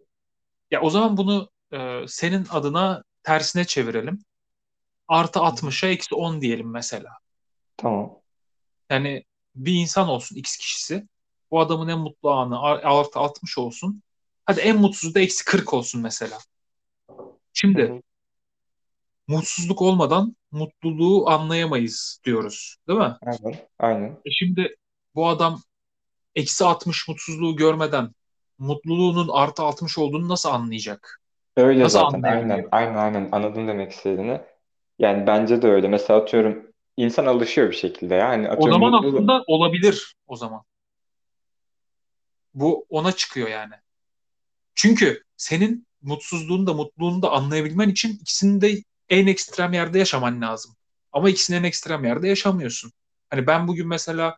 [0.72, 4.20] ya o zaman bunu e, senin adına tersine çevirelim.
[5.08, 5.48] Artı Hı hı.
[5.48, 7.10] 60'a eksi 10 diyelim mesela.
[7.78, 8.18] Tamam.
[8.90, 9.24] Yani
[9.56, 11.08] bir insan olsun X kişisi.
[11.52, 14.04] Bu adamın en mutlu anı ar- artı 60 olsun.
[14.46, 16.38] Hadi en mutsuzu da eksi 40 olsun mesela.
[17.10, 17.16] Hı
[17.54, 18.02] Şimdi hı.
[19.28, 22.76] mutsuzluk olmadan mutluluğu anlayamayız diyoruz.
[22.88, 23.18] Değil mi?
[23.22, 23.68] Aynen.
[23.80, 24.18] Aynen.
[24.26, 24.76] E şimdi
[25.16, 25.62] bu adam
[26.36, 28.12] eksi 60 mutsuzluğu görmeden
[28.58, 31.21] mutluluğunun artı 60 olduğunu nasıl anlayacak?
[31.58, 32.22] Öyle Nasıl zaten.
[32.22, 32.68] Aynen.
[32.72, 33.30] Aynen aynen.
[33.32, 34.42] Anladım demek istediğini.
[35.00, 35.88] Yani bence de öyle.
[35.88, 38.30] Mesela atıyorum insan alışıyor bir şekilde ya.
[38.30, 40.64] Hani O atıyorum zaman mutlu aslında olabilir o zaman.
[42.54, 43.74] Bu ona çıkıyor yani.
[44.76, 50.76] Çünkü senin mutsuzluğunu da mutluluğunu da anlayabilmen için ikisini de en ekstrem yerde yaşaman lazım.
[51.12, 52.92] Ama ikisini en ekstrem yerde yaşamıyorsun.
[53.30, 54.38] Hani ben bugün mesela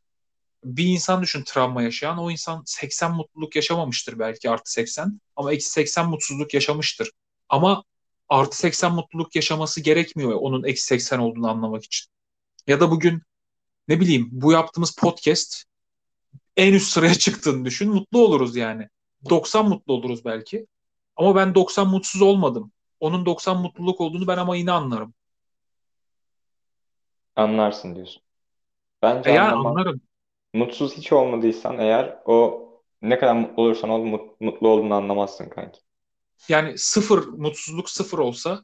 [0.64, 2.18] bir insan düşün travma yaşayan.
[2.18, 5.22] O insan 80 mutluluk yaşamamıştır belki artı 80.
[5.36, 7.12] Ama eksi 80 mutsuzluk yaşamıştır.
[7.50, 7.84] Ama
[8.30, 12.12] artı 80 mutluluk yaşaması gerekmiyor onun eksi 80 olduğunu anlamak için.
[12.68, 13.22] Ya da bugün
[13.88, 15.64] ne bileyim bu yaptığımız podcast
[16.58, 17.90] en üst sıraya çıktığını düşün.
[17.90, 18.90] Mutlu oluruz yani.
[19.30, 20.68] 90 mutlu oluruz belki.
[21.16, 22.72] Ama ben 90 mutsuz olmadım.
[23.00, 25.14] Onun 90 mutluluk olduğunu ben ama yine anlarım.
[27.36, 28.24] anlarsın diyorsun.
[29.02, 29.68] Bence E yani anlamam.
[29.78, 30.02] anlarım.
[30.54, 32.64] Mutsuz hiç olmadıysan eğer o
[33.02, 35.80] ne kadar mutlu olursan ol mut- mutlu olduğunu anlamazsın kanki.
[36.50, 38.64] yani sıfır mutsuzluk sıfır olsa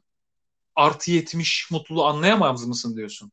[0.76, 3.32] artı 70 mutluluğu anlayamaz mısın diyorsun?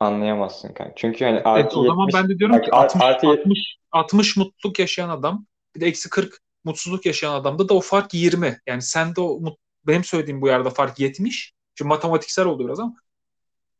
[0.00, 0.92] Anlayamazsın kanka.
[0.96, 3.26] Çünkü hani Evet, artı o zaman 70 ben de diyorum bak, ki ar- 60 artı
[3.26, 7.80] yet- 60 60 mutluluk yaşayan adam bir de eksi 40 mutsuzluk yaşayan adamda da o
[7.80, 8.60] fark 20.
[8.66, 11.52] Yani sende o mut- benim söylediğim bu yerde fark 70.
[11.74, 12.94] Şimdi matematiksel oldu biraz ama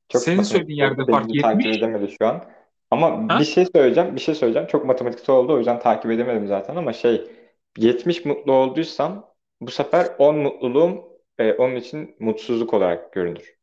[0.09, 1.79] çok senin söylediğin yerde fark Benimki takip 70.
[1.79, 2.45] edemedi şu an.
[2.93, 3.41] Ama Ha?
[3.41, 4.17] bir şey söyleyeceğim.
[4.17, 4.69] Bir şey söyleyeceğim.
[4.69, 5.53] Çok matematiksel oldu.
[5.55, 7.31] O yüzden takip edemedim zaten ama şey
[7.79, 11.05] 70 mutlu olduysam bu sefer 10 mutluluğum
[11.39, 13.55] e, onun için mutsuzluk olarak görünür.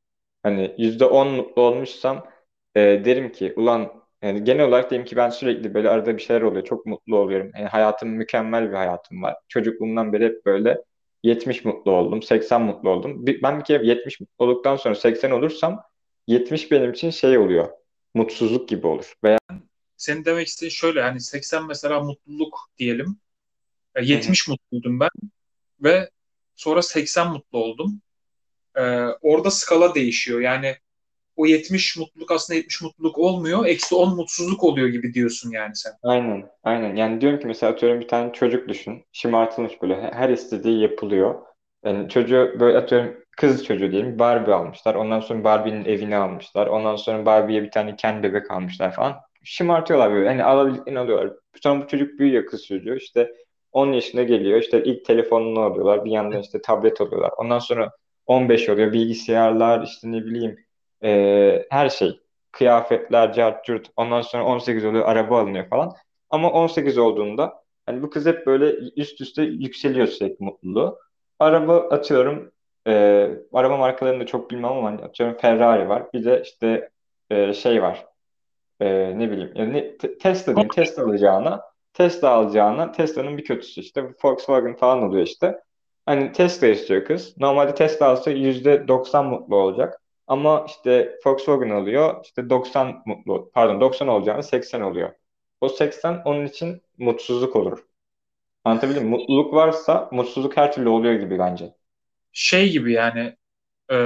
[0.44, 2.28] Hani %10 mutlu olmuşsam
[2.76, 6.42] e, derim ki ulan yani genel olarak diyelim ki ben sürekli böyle arada bir şeyler
[6.42, 6.65] oluyor.
[6.65, 7.52] Çok mutlu oluyorum.
[7.58, 9.36] Yani hayatım mükemmel bir hayatım var.
[9.48, 10.84] Çocukluğumdan beri hep böyle
[11.24, 13.26] 70 mutlu oldum, 80 mutlu oldum.
[13.26, 15.84] Bir- ben bir kere 70 mutlu olduktan sonra 80 olursam
[16.28, 17.79] 70 benim için şey oluyor.
[18.13, 19.13] Mutsuzluk gibi olur.
[19.24, 19.38] Veya
[19.98, 23.17] Senin demek istediğin şöyle yani 80 mesela mutluluk diyelim.
[23.95, 24.10] E, Hı hı.
[24.10, 25.10] 70 mutluydum ben
[25.84, 26.10] ve
[26.56, 28.02] sonra 80 mutlu oldum.
[28.76, 28.82] E,
[29.22, 30.39] orada skala değişiyor.
[30.39, 30.76] Yani
[31.36, 33.65] o 70 mutluluk aslında 70 mutluluk olmuyor.
[33.65, 35.93] Eksi 10 mutsuzluk oluyor gibi diyorsun yani sen.
[36.04, 36.95] Aynen, aynen.
[36.95, 39.06] Yani diyorum ki mesela atıyorum bir tane çocuk düşün.
[39.12, 40.12] Şımartılmış böyle.
[40.13, 41.36] Her istediği yapılıyor.
[41.86, 44.95] Yani çocuğu böyle atıyorum kız çocuğu diyelim Barbie almışlar.
[44.95, 46.67] Ondan sonra Barbie'nin evini almışlar.
[46.67, 49.15] Ondan sonra Barbie'ye bir tane Ken bebek almışlar falan.
[49.43, 50.28] Şımartıyorlar böyle.
[50.30, 51.34] Hani alabildiklerini alıyorlar.
[51.63, 52.95] Sonra bu çocuk büyüyor kız çocuğu.
[52.95, 53.34] İşte
[53.71, 54.60] 10 yaşına geliyor.
[54.62, 56.06] İşte ilk telefonunu alıyorlar.
[56.06, 57.32] Bir yandan işte tablet alıyorlar.
[57.38, 57.91] Ondan sonra
[58.25, 58.93] 15 oluyor.
[58.93, 60.58] Bilgisayarlar işte ne bileyim
[61.04, 62.19] eee, her şey
[62.52, 63.88] kıyafetler, cart curt.
[63.97, 65.93] Ondan sonra 18 oluyor, araba alınıyor falan.
[66.30, 70.99] Ama 18 olduğunda hani bu kız hep böyle üst üste yükseliyor sürekli mutluluğu.
[71.39, 72.52] Araba atıyorum,
[72.89, 76.13] e, araba markalarını da çok bilmem ama hani atıyorum Ferrari var.
[76.13, 76.89] Bir de işte
[77.30, 78.06] e, şey var.
[78.80, 79.52] E, ne bileyim.
[79.56, 80.69] Yani Tesla diyeyim.
[80.69, 81.62] Tesla alacağına
[81.93, 85.60] Tesla alacağına Tesla'nın bir kötüsü işte Volkswagen falan oluyor işte.
[86.06, 87.38] Hani Tesla istiyor kız.
[87.38, 90.02] Normalde Tesla alsa %90 mutlu olacak.
[90.28, 95.12] Ama işte Volkswagen alıyor işte 90 mutlu pardon 90 olacağını 80 oluyor.
[95.62, 97.86] O 80 onun için mutsuzluk olur.
[98.63, 99.10] Anlatabildim mi?
[99.10, 101.73] Mutluluk varsa mutsuzluk her türlü oluyor gibi bence.
[102.32, 103.36] Şey gibi yani
[103.92, 103.98] e,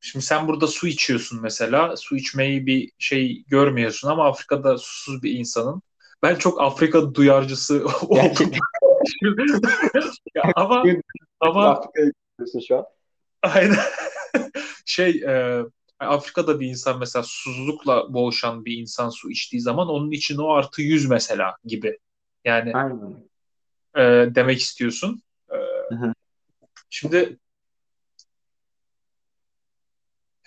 [0.00, 1.96] şimdi sen burada su içiyorsun mesela.
[1.96, 5.82] Su içmeyi bir şey görmüyorsun ama Afrika'da susuz bir insanın.
[6.22, 8.50] Ben çok Afrika duyarcısı oldum.
[10.34, 10.84] Ya ama
[11.40, 11.82] ama
[12.68, 12.84] şu an.
[13.42, 13.78] aynen
[14.84, 15.64] şey e,
[15.98, 20.82] Afrika'da bir insan mesela susuzlukla boğuşan bir insan su içtiği zaman onun için o artı
[20.82, 21.98] 100 mesela gibi.
[22.44, 23.30] Yani Aynen.
[23.96, 25.22] e, demek istiyorsun.
[25.50, 25.56] E,
[26.90, 27.38] şimdi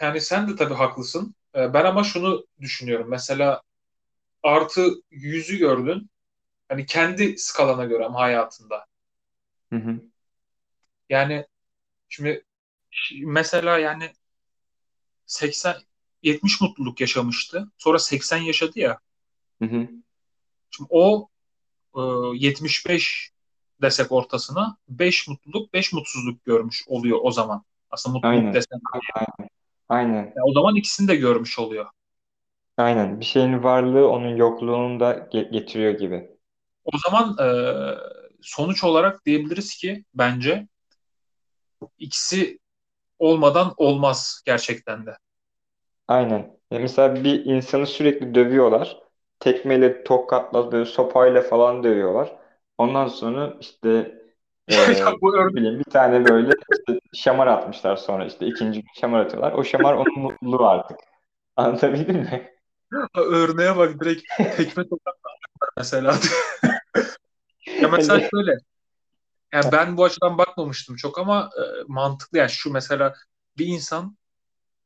[0.04, 1.36] yani sen de tabii haklısın.
[1.56, 3.08] E, ben ama şunu düşünüyorum.
[3.10, 3.62] Mesela
[4.44, 6.10] artı 100'ü gördün.
[6.70, 8.86] Hani kendi skalana göre ama hayatında.
[9.70, 10.02] Hı hı.
[11.10, 11.48] Yani
[12.10, 12.46] şimdi
[13.24, 14.14] mesela yani
[15.26, 15.76] 80
[16.24, 17.72] 70 mutluluk yaşamıştı.
[17.78, 19.00] Sonra 80 yaşadı ya.
[19.62, 19.88] Hı hı.
[20.70, 21.30] Şimdi o
[21.96, 22.02] e,
[22.38, 23.32] 75
[23.82, 27.64] desek ortasına 5 mutluluk 5 mutsuzluk görmüş oluyor o zaman.
[27.90, 28.54] Aslında mutluluk Aynen.
[28.54, 28.80] desen.
[29.16, 29.50] Aynen.
[29.94, 30.34] Aynen.
[30.36, 31.86] Yani o zaman ikisini de görmüş oluyor.
[32.78, 33.20] Aynen.
[33.20, 36.38] Bir şeyin varlığı onun yokluğunu da ge- getiriyor gibi.
[36.86, 37.48] O zaman e,
[38.42, 40.68] sonuç olarak diyebiliriz ki bence
[42.00, 42.60] ikisi
[43.20, 45.18] olmadan olmaz gerçekten de.
[46.08, 46.60] Aynen.
[46.72, 49.00] Ya mesela bir insanı sürekli dövüyorlar.
[49.40, 52.36] Tekmeyle, tokatla, böyle sopayla falan dövüyorlar.
[52.78, 54.16] Ondan sonra işte
[54.68, 58.82] e, Ya bu ne örnek bileyim bir tane böyle işte şamar atmışlar sonra işte ikinci
[58.82, 59.52] gün şamar atıyorlar.
[59.52, 60.98] O şamar onun mutluluğu artık.
[61.56, 62.50] Anlatabildim mi?
[63.16, 64.24] örneğe bak direkt
[64.58, 65.16] tekme tokat
[65.78, 66.16] mesela.
[67.82, 68.58] Ya mesela şöyle
[69.54, 73.14] yani ben bu açıdan bakmamıştım çok ama e, mantıklı yani şu mesela
[73.58, 74.18] bir insan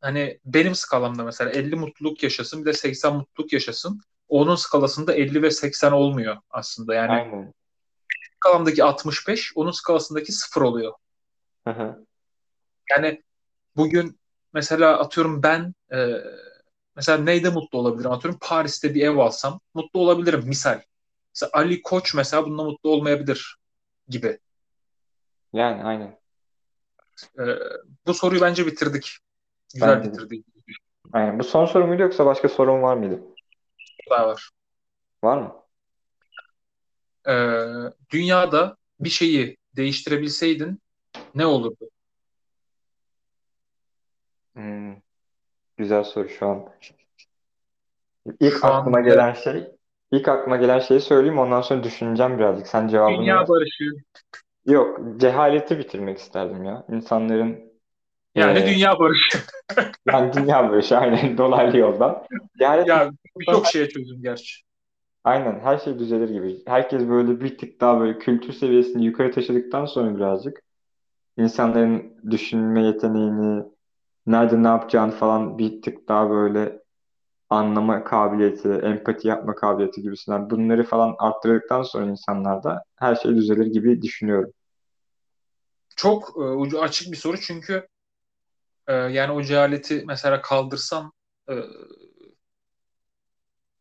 [0.02, 4.02] hani benim skalamda mesela 50 mutluluk yaşasın bir de 80 mutluluk yaşasın.
[4.30, 6.96] Onun skalasında 50 ve 80 olmuyor aslında.
[6.96, 7.54] Yani aynen.
[8.40, 10.94] Skalamdaki 65 onun skalasındaki 0 oluyor.
[11.68, 12.06] Hı hı.
[12.92, 13.24] Yani
[13.76, 14.20] bugün
[14.54, 16.18] mesela atıyorum ben e,
[16.96, 18.12] mesela neyde mutlu olabilirim?
[18.12, 20.82] Atıyorum Paris'te bir ev alsam mutlu olabilirim misal.
[21.36, 23.58] Mesela Ali Koç mesela bununla mutlu olmayabilir
[24.10, 24.40] gibi.
[25.54, 26.20] Yani aynen.
[27.40, 27.44] E,
[28.06, 29.18] bu soruyu bence bitirdik.
[29.74, 30.46] Güzel Bence bitirdik.
[31.14, 31.40] Aynen.
[31.40, 33.22] Bu son soru muydu yoksa başka sorun var mıydı?
[34.10, 34.50] Daha var.
[35.24, 35.56] Var mı?
[37.28, 37.34] E,
[38.12, 40.82] dünyada bir şeyi değiştirebilseydin
[41.36, 41.90] ne olurdu?
[44.54, 44.96] Hmm,
[45.78, 46.66] güzel soru şu an.
[48.40, 49.68] İlk Şu aklıma an gelen şey,
[50.12, 52.68] ilk aklıma gelen şeyi söyleyeyim ondan sonra düşüneceğim birazcık.
[52.68, 53.48] Sen cevabını dünya ver.
[53.48, 53.84] barışı,
[54.66, 56.86] Yok, cehaleti bitirmek isterdim ya.
[56.90, 57.68] İnsanların
[58.36, 59.38] Yani e, dünya barışı.
[60.08, 62.24] yani dünya barışı aynen dolaylı yoldan.
[62.60, 64.67] Cehalet Ya birçok şeye çözüm gerçi.
[65.28, 66.62] Aynen her şey düzelir gibi.
[66.66, 70.62] Herkes böyle bir tık daha böyle kültür seviyesini yukarı taşıdıktan sonra birazcık
[71.38, 73.64] insanların düşünme yeteneğini,
[74.28, 76.80] nerede ne yapacağını falan bir tık daha böyle
[77.50, 84.02] anlama kabiliyeti, empati yapma kabiliyeti gibisinden bunları falan arttırdıktan sonra insanlarda her şey düzelir gibi
[84.02, 84.52] düşünüyorum.
[85.96, 87.88] Çok e, ucu açık bir soru çünkü
[88.88, 91.12] e, yani o cehaleti mesela kaldırsan
[91.50, 91.54] e,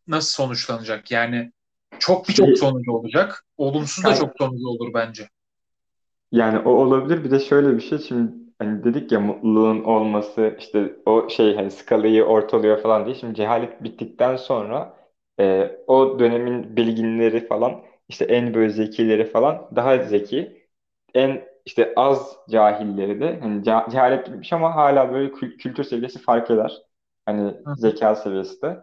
[0.08, 1.10] nasıl sonuçlanacak?
[1.10, 1.52] Yani
[1.98, 3.44] çok Şey, sonucu olacak.
[3.56, 5.28] Olumsuz da çok sonucu olur bence.
[6.32, 7.24] Yani o olabilir.
[7.24, 7.98] Bir de şöyle bir şey.
[7.98, 13.14] Şimdi hani dedik ya mutluluğun olması işte o şey hani skalayı ortalıyor falan diye.
[13.14, 14.96] Şimdi cehalet bittikten sonra
[15.40, 20.66] e, o dönemin bilginleri falan işte en böyle zekileri falan daha zeki.
[21.14, 26.18] En işte az cahilleri de hani ce- cehalet bitmiş ama hala böyle kül- kültür seviyesi
[26.18, 26.82] fark eder.
[27.26, 27.76] Hani hı.
[27.76, 28.76] zeka seviyesi de.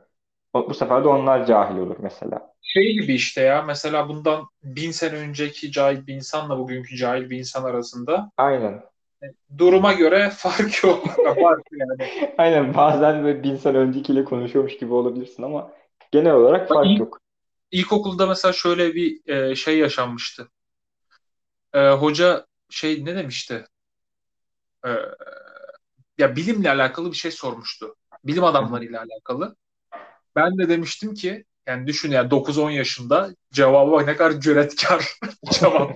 [0.54, 2.54] O- Bu sefer de onlar cahil olur mesela.
[2.62, 7.38] Şey gibi işte ya mesela bundan bin sene önceki cahil bir insanla bugünkü cahil bir
[7.38, 8.84] insan arasında Aynen.
[9.58, 11.08] duruma göre fark yok.
[11.42, 12.10] Fark yani.
[12.38, 15.72] Aynen bazen böyle bin sene öncekiyle konuşuyormuş gibi olabilirsin ama
[16.12, 17.20] genel olarak Bak, fark ilk, yok.
[17.72, 20.50] ilkokulda mesela şöyle bir e, şey yaşanmıştı.
[21.74, 23.66] E, hoca şey ne demişti?
[24.84, 24.90] E,
[26.18, 27.96] ya bilimle alakalı bir şey sormuştu.
[28.24, 28.50] Bilim Hı hı.
[28.50, 29.56] adamlarıyla alakalı.
[30.36, 35.06] Ben de demiştim ki yani düşün ya 9-10 yaşında cevaba bak ne kadar cüretkar
[35.60, 35.92] cevap.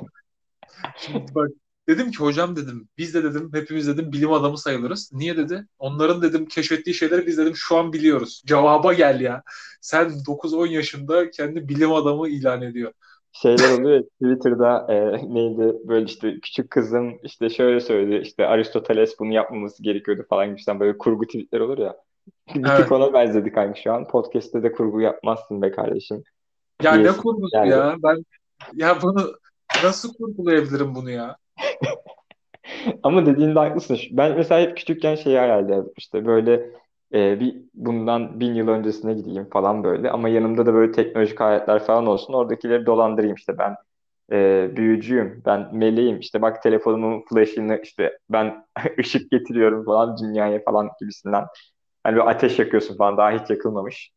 [0.98, 1.50] Şimdi bak
[1.88, 5.12] dedim ki hocam dedim biz de dedim hepimiz dedim bilim adamı sayılırız.
[5.14, 5.66] Niye dedi?
[5.80, 8.44] Onların dedim keşfettiği şeyleri biz dedim şu an biliyoruz.
[8.46, 9.44] Cevaba gel ya.
[9.82, 12.94] Sen 9-10 yaşında kendi bilim adamı ilan ediyor.
[13.32, 14.96] Şeyler oluyor Twitter'da e,
[15.34, 20.80] neydi böyle işte küçük kızım işte şöyle söyledi işte Aristoteles bunu yapmaması gerekiyordu falan gibisinden
[20.80, 21.96] böyle kurgu tweetler olur ya.
[22.56, 22.92] Bir tık Evet.
[22.92, 24.08] ona benzedik kanka şu an.
[24.08, 26.24] Podcast'te de kurgu yapmazsın be kardeşim
[26.84, 27.70] Ya ne kurgusu geldi.
[27.70, 27.96] ya?
[28.04, 28.26] Ben
[28.74, 29.34] ya bunu
[29.84, 31.38] nasıl kurgulayabilirim bunu ya?
[33.04, 33.98] Ama dediğinde haklısın.
[34.12, 36.70] Ben mesela hep küçükken şeyi hayal ederdim işte böyle
[37.14, 41.84] e, bir bundan bin yıl öncesine gideyim falan böyle ama yanımda da böyle teknolojik aletler
[41.84, 43.76] falan olsun oradakileri dolandırayım işte ben
[44.32, 48.66] e, büyücüyüm ben meleğim işte bak telefonumun flash'ını işte ben
[49.00, 51.46] ışık getiriyorum falan dünyaya falan gibisinden.
[52.08, 54.12] Hani bir ateş yakıyorsun falan daha hiç yakılmamış.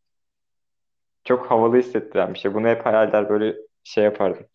[1.25, 2.55] Çok havalı hissettiren bir şey.
[2.55, 4.47] Bunu hep hayal eder böyle şey yapardım.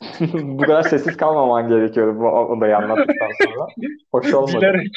[0.32, 3.68] Bu kadar sessiz kalmaman gerekiyordu bu olayı anlattıktan sonra.
[4.12, 4.56] Hoş olmadı.
[4.56, 4.88] Bilerek.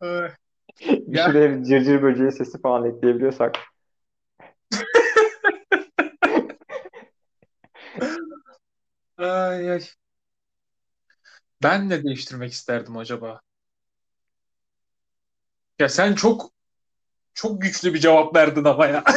[0.86, 3.58] Bir Ya şuraya cırcır böceği sesi falan ekleyebiliyorsak.
[9.18, 10.01] ay, ay.
[11.62, 13.40] Ben ne değiştirmek isterdim acaba?
[15.78, 16.52] Ya sen çok
[17.34, 19.04] çok güçlü bir cevap verdin ama ya.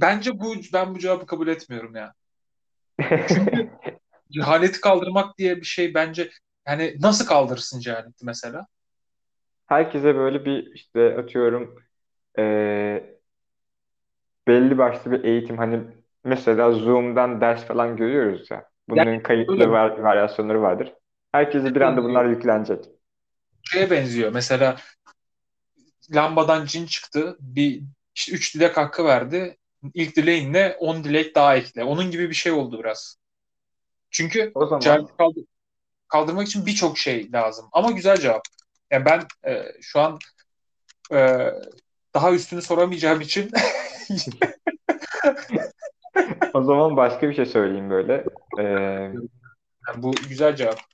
[0.00, 2.14] Bence bu ben bu cevabı kabul etmiyorum ya.
[3.28, 3.70] Çünkü
[4.32, 6.30] cehaleti kaldırmak diye bir şey bence
[6.68, 8.66] yani nasıl kaldırırsın cehaleti mesela?
[9.66, 11.74] Herkese böyle bir işte atıyorum
[12.38, 13.18] eee,
[14.46, 15.80] belli başlı bir eğitim hani
[16.26, 18.56] mesela Zoom'dan ders falan görüyoruz ya.
[18.56, 20.94] Yani Bunların kayıtlı öyle var, varyasyonları vardır.
[21.32, 22.84] Herkese bir anda bunlar yüklenecek.
[23.62, 24.32] Şeye benziyor.
[24.32, 24.76] Mesela
[26.14, 27.36] lambadan cin çıktı.
[27.40, 27.82] Bir
[28.14, 29.56] işte üç dilek hakkı verdi.
[29.94, 31.84] İlk dileğinle 10 dilek daha ekle.
[31.84, 33.16] Onun gibi bir şey oldu biraz.
[34.10, 35.44] Çünkü O zaman kaldır-
[36.08, 37.68] kaldırmak için birçok şey lazım.
[37.72, 38.42] Ama güzel cevap.
[38.90, 40.18] Yani ben e, şu an
[41.12, 41.50] e,
[42.14, 43.50] daha üstünü soramayacağım için
[46.54, 48.24] o zaman başka bir şey söyleyeyim böyle.
[48.58, 48.64] Eee,
[49.88, 50.86] yani bu güzel cevaptı.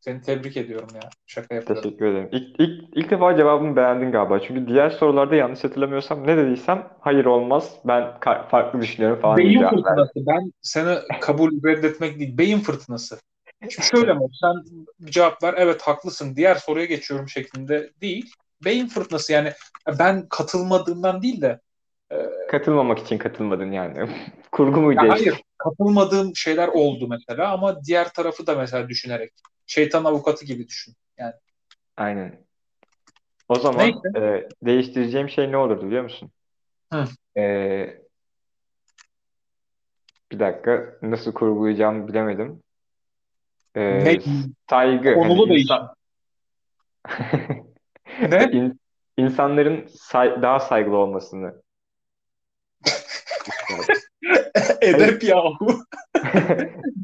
[0.00, 1.08] Seni tebrik ediyorum ya.
[1.26, 1.82] Şaka yapıyorum.
[1.82, 2.28] teşekkür ederim.
[2.32, 4.40] İlk, ilk, ilk defa cevabımı beğendin galiba.
[4.40, 7.76] Çünkü diğer sorularda yanlış hatırlamıyorsam ne dediysem hayır olmaz.
[7.84, 8.20] Ben
[8.50, 10.12] farklı düşünüyorum falan Beyin cevap fırtınası.
[10.16, 12.38] Ben sana kabul reddetmek değil.
[12.38, 13.18] Beyin fırtınası.
[13.60, 14.20] Şimdi şöyle mi?
[14.40, 15.54] Sen cevap ver.
[15.56, 16.36] Evet haklısın.
[16.36, 18.32] Diğer soruya geçiyorum şeklinde değil.
[18.64, 19.52] Beyin fırtınası yani
[19.98, 21.60] ben katılmadığımdan değil de
[22.50, 24.08] Katılmamak için katılmadın yani.
[24.52, 25.42] Kurgu ya muydu hayır hepsi?
[25.58, 29.32] katılmadığım şeyler oldu mesela ama diğer tarafı da mesela düşünerek
[29.66, 30.94] şeytan avukatı gibi düşün.
[31.18, 31.34] Yani
[31.96, 32.46] Aynen.
[33.48, 34.26] O zaman neyse.
[34.26, 36.30] e, değiştireceğim şey ne olurdu biliyor musun?
[36.92, 37.04] Hı.
[37.36, 38.00] E,
[40.32, 42.62] bir dakika nasıl kurgulayacağımı bilemedim.
[43.76, 44.20] Ne E,
[44.70, 45.76] saygı hani konulu değişim.
[45.76, 45.94] insan
[48.20, 48.44] Ne?
[48.52, 48.80] İn-
[49.16, 51.62] insanların say- daha saygılı olmasını
[53.46, 53.84] isterdim.
[54.54, 55.82] Hayır, Edep yahu.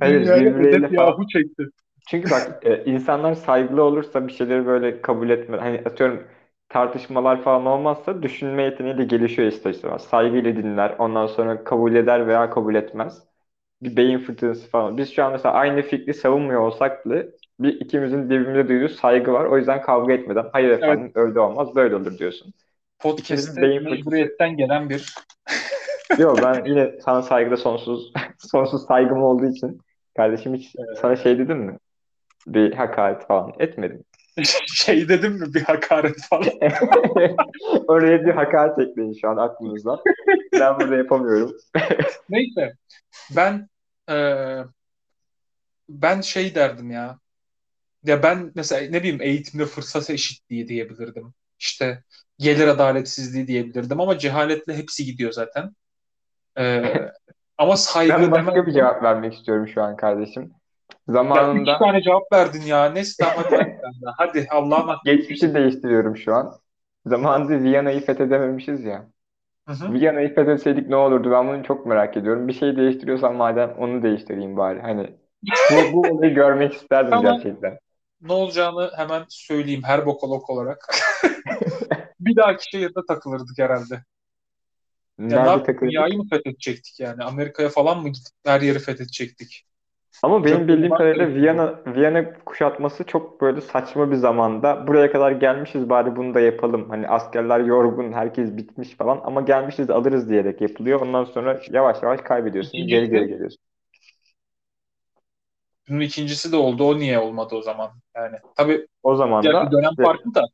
[0.00, 1.14] hayır Dünyaya birbirleriyle edep falan.
[1.14, 1.62] yahu çekti.
[2.08, 5.56] Çünkü bak e, insanlar saygılı olursa bir şeyleri böyle kabul etme.
[5.56, 6.28] Hani atıyorum
[6.68, 10.02] tartışmalar falan olmazsa düşünme yeteneği de gelişiyor ister istemez.
[10.02, 13.22] Saygıyla dinler, ondan sonra kabul eder veya kabul etmez.
[13.82, 14.98] Bir beyin fırtınası falan.
[14.98, 17.28] Biz şu an mesela aynı fikri savunmuyor olsak bile
[17.60, 19.44] bir ikimizin birbirimize duyduğu saygı var.
[19.46, 20.82] O yüzden kavga etmeden hayır Evet.
[20.82, 22.54] efendim öyle olmaz böyle olur diyorsun.
[22.98, 24.30] Podcast'te beyin fırtınası.
[24.30, 25.14] mecburiyetten gelen bir
[26.18, 29.80] Yok ben yine sana saygıda sonsuz sonsuz saygım olduğu için
[30.16, 31.78] kardeşim hiç sana şey dedim mi?
[32.46, 34.04] Bir hakaret falan etmedim.
[34.74, 36.44] şey dedim mi bir hakaret falan.
[37.88, 40.02] Oraya bir hakaret ekleyin şu an aklınızda.
[40.52, 41.56] Ben burada yapamıyorum.
[42.28, 42.72] Neyse
[43.36, 43.68] ben
[44.08, 44.64] eee,
[45.88, 47.18] ben şey derdim ya.
[48.04, 51.34] Ya ben mesela ne bileyim eğitimde fırsat eşitliği diyebilirdim.
[51.58, 52.04] İşte
[52.38, 55.72] gelir adaletsizliği diyebilirdim ama cehaletle hepsi gidiyor zaten.
[56.58, 57.12] Eee,
[57.58, 58.72] ama saygı Ben başka bir demezdim.
[58.72, 60.54] cevap vermek istiyorum şu an kardeşim.
[61.34, 62.84] Ya üç Zamanında tane cevap verdin ya.
[62.90, 63.66] Neyse tamam hadi bir.
[64.18, 65.00] Hadi Allah'a emanet.
[65.04, 66.52] geçmişi değiştiriyorum şu an.
[67.06, 69.10] Zamanında Viyana'yı fethedememişiz ya.
[69.66, 69.94] Hı hı.
[69.94, 71.30] Viyana'yı fethetseydik ne olurdu?
[71.32, 72.48] Ben bunu çok merak ediyorum.
[72.48, 74.80] Bir şey değiştiriyorsam madem onu değiştireyim bari.
[74.80, 75.16] Hani
[75.70, 77.22] bu, bu olayı görmek isterdim Tamam.
[77.22, 77.78] gerçekten.
[78.20, 80.88] Ne olacağını hemen söyleyeyim her bokolog olarak.
[82.20, 84.04] Bir dahaki şehirde takılırdık herhalde.
[85.30, 85.74] Ya ne Nerede yaptık?
[85.74, 85.82] takılırdık?
[85.82, 87.24] Dünyayı mı fethedecektik yani?
[87.24, 89.66] Amerika'ya falan mı gidip her yeri fethedecektik?
[90.22, 91.34] Ama benim Çok bildiğim kadarıyla.
[91.34, 94.86] Viyana Viyana kuşatması çok böyle saçma bir zamanda.
[94.86, 96.90] Buraya kadar gelmişiz bari bunu da yapalım.
[96.90, 101.00] Hani askerler yorgun, herkes bitmiş falan ama gelmişiz alırız diyerek yapılıyor.
[101.00, 102.88] Ondan sonra yavaş yavaş kaybediyorsun.
[102.88, 103.58] Geri geri İkincisi, geliyorsun.
[105.88, 106.84] bunun ikincisi de oldu.
[106.84, 108.00] O niye olmadı o zaman?
[108.16, 110.44] Yani tabii O zaman da dönem işte farklı da.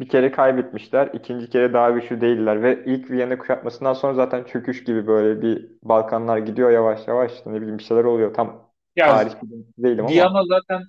[0.00, 1.10] Bir kere kaybetmişler.
[1.12, 5.66] ikinci kere daha güçlü değiller ve ilk Viyana kuşatmasından sonra zaten çöküş gibi böyle bir
[5.82, 7.32] Balkanlar gidiyor yavaş yavaş.
[7.32, 8.34] İşte ne bileyim bir şeyler oluyor.
[8.34, 9.32] Tam Yani tarih
[9.78, 10.82] değilim ama Viyana zaten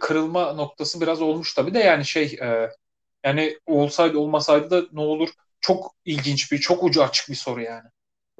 [0.00, 2.70] kırılma noktası biraz olmuş tabii de yani şey e,
[3.24, 5.28] yani olsaydı olmasaydı da ne olur?
[5.60, 7.88] Çok ilginç bir, çok ucu açık bir soru yani.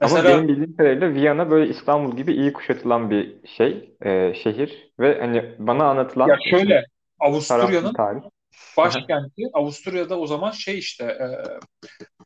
[0.01, 4.93] Ama Mesela benim bildiğim kadarıyla Viyana böyle İstanbul gibi iyi kuşatılan bir şey, e, şehir
[5.01, 6.87] ve hani bana ya anlatılan şöyle
[7.19, 8.21] taraflı Avusturya'nın tarih.
[8.77, 11.27] Başkenti Avusturya'da o zaman şey işte e,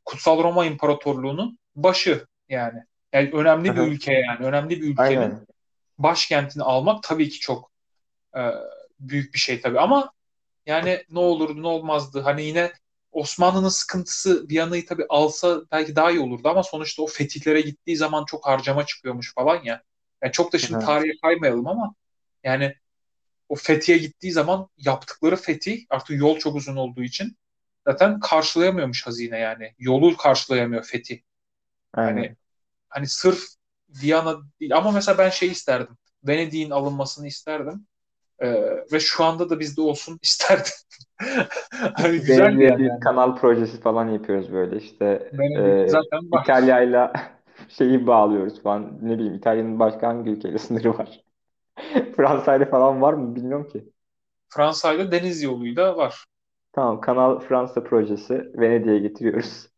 [0.05, 2.80] Kutsal Roma İmparatorluğu'nun başı yani.
[3.12, 4.47] Yani önemli bir ülke yani.
[4.47, 5.47] Önemli bir ülkenin Aynen.
[5.99, 7.70] başkentini almak tabii ki çok
[8.37, 8.41] e,
[9.01, 10.12] büyük bir şey tabii ama
[10.66, 12.20] yani ne olurdu ne olmazdı.
[12.20, 12.72] Hani yine
[13.12, 18.24] Osmanlı'nın sıkıntısı Viyana'yı tabii alsa belki daha iyi olurdu ama sonuçta o fetihlere gittiği zaman
[18.24, 19.82] çok harcama çıkıyormuş falan ya.
[20.22, 21.95] Yani çok da şimdi tarihe kaymayalım ama
[22.45, 22.74] yani
[23.55, 27.37] o fethiye gittiği zaman yaptıkları fetih artık yol çok uzun olduğu için
[27.87, 29.75] zaten karşılayamıyormuş hazine yani.
[29.79, 31.21] Yolu karşılayamıyor fetih.
[31.93, 32.37] Hani
[32.89, 33.45] hani sırf
[34.03, 35.97] Viyana değil ama mesela ben şey isterdim.
[36.25, 37.87] Venedik'in alınmasını isterdim.
[38.39, 38.53] Ee,
[38.93, 40.73] ve şu anda da bizde olsun isterdim.
[41.95, 43.01] Hani güzel bir Venedik'e yer bir yani.
[43.01, 46.21] kanal projesi falan yapıyoruz böyle işte Venedik e, zaten.
[46.43, 47.13] İtalya'yla
[47.69, 48.99] şeyi bağlıyoruz falan.
[49.03, 51.24] Ne bileyim İtalya'nın başka hangi ülkeyle sınırı var?
[52.16, 53.93] Fransa'yla falan var mı bilmiyorum ki.
[54.49, 56.25] Fransa'yla deniz yoluyla var.
[56.72, 59.68] Tamam Kanal Fransa projesi Venedik'e getiriyoruz.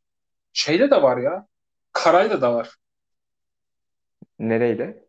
[0.53, 1.47] Şeyde de var ya.
[1.93, 2.77] Karayla da var.
[4.39, 5.07] Nereyle?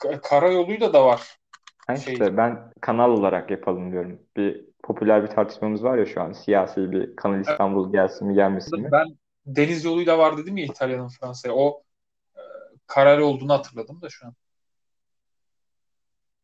[0.00, 1.38] K- Karayoluyla da var.
[1.86, 2.14] Ha Şey.
[2.14, 4.20] işte ben kanal olarak yapalım diyorum.
[4.36, 8.80] Bir popüler bir tartışmamız var ya şu an siyasi bir Kanal İstanbul gelsin mi gelmesin
[8.80, 8.92] mi?
[8.92, 11.54] Ben deniz yoluyla var dedim ya İtalya'nın Fransa'ya.
[11.54, 11.82] O
[12.36, 12.40] e,
[12.86, 14.34] karayla olduğunu hatırladım da şu an.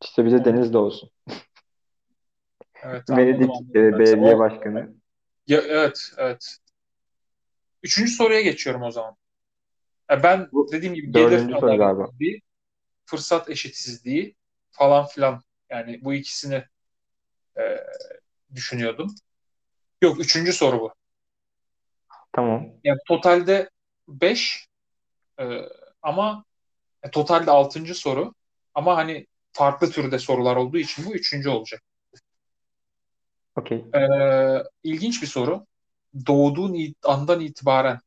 [0.03, 1.09] İşte bize Onu- deniz de olsun.
[2.83, 4.93] Evet Venedik e, Evet, belediye o- başkanı.
[5.47, 6.57] Ya, evet evet.
[7.83, 9.15] Üçüncü soruya geçiyorum o zaman.
[10.09, 12.41] Ya ben Bu dediğim gibi gelir adaletsizliği,
[13.05, 14.35] fırsat eşitsizliği
[14.71, 15.41] falan filan.
[15.69, 16.63] Yani bu ikisini
[17.57, 17.63] e,
[18.55, 19.15] düşünüyordum.
[20.01, 20.93] Yok üçüncü soru bu.
[22.33, 22.67] Tamam.
[22.83, 23.69] Yani totalde
[24.07, 24.67] 5
[26.01, 26.45] ama
[27.03, 27.95] e, totalde 6.
[27.95, 28.33] soru
[28.73, 29.27] ama hani
[29.59, 31.83] farklı türde sorular olduğu için bu üçüncü olacak.
[33.55, 33.85] Okey.
[33.95, 33.99] E,
[34.83, 35.65] ilginç bir soru.
[36.27, 37.99] Doğduğun andan itibaren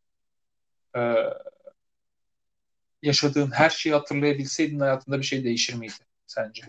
[0.97, 1.01] e,
[3.03, 5.93] yaşadığın her şeyi hatırlayabilseydin hayatında bir şey değişir miydi
[6.27, 6.63] sence?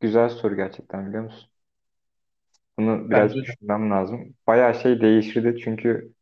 [0.00, 1.50] Güzel soru gerçekten biliyor musun?
[2.78, 4.34] Bunu biraz Bence düşünmem lazım.
[4.46, 6.12] Bayağı şey değişirdi çünkü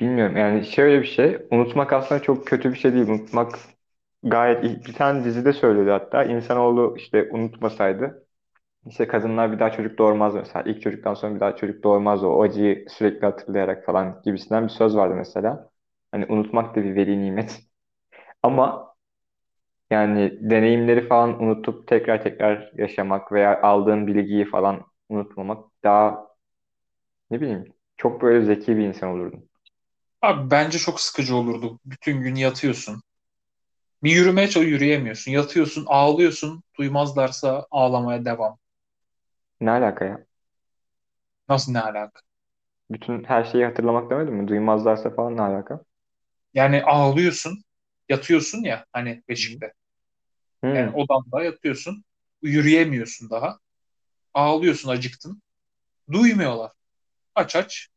[0.00, 3.08] bilmiyorum yani şöyle bir şey unutmak aslında çok kötü bir şey değil.
[3.08, 3.58] Unutmak
[4.22, 4.84] gayet iyi.
[4.84, 8.26] Bir tane dizide söyledi hatta insanoğlu işte unutmasaydı
[8.86, 10.64] İşte kadınlar bir daha çocuk doğurmaz mesela.
[10.70, 14.96] İlk çocuktan sonra bir daha çocuk doğurmaz o acıyı sürekli hatırlayarak falan gibisinden bir söz
[14.96, 15.70] vardı mesela.
[16.12, 17.60] Hani unutmak da bir veli nimet.
[18.44, 18.94] Ama
[19.90, 26.28] yani deneyimleri falan unutup tekrar tekrar yaşamak veya aldığın bilgiyi falan unutmamak daha
[27.30, 29.49] ne bileyim çok böyle zeki bir insan olurdun.
[30.22, 31.78] Abi bence çok sıkıcı olurdu.
[31.84, 33.02] Bütün gün yatıyorsun.
[34.02, 35.32] Bir yürümeye çalış yürüyemiyorsun.
[35.32, 36.62] Yatıyorsun, ağlıyorsun.
[36.78, 38.58] Duymazlarsa ağlamaya devam.
[39.60, 40.26] Ne alaka ya?
[41.48, 42.20] Nasıl ne alaka?
[42.90, 44.48] Bütün her şeyi hatırlamak demedim mi?
[44.48, 45.84] Duymazlarsa falan ne alaka?
[46.54, 47.64] Yani ağlıyorsun.
[48.08, 49.72] Yatıyorsun ya hani beşikte.
[50.72, 52.04] Yani Hmm, odanda yatıyorsun.
[52.42, 53.58] Yürüyemiyorsun daha.
[54.34, 55.42] Ağlıyorsun, acıktın.
[56.12, 56.72] Duymuyorlar.
[57.34, 57.88] Aç aç.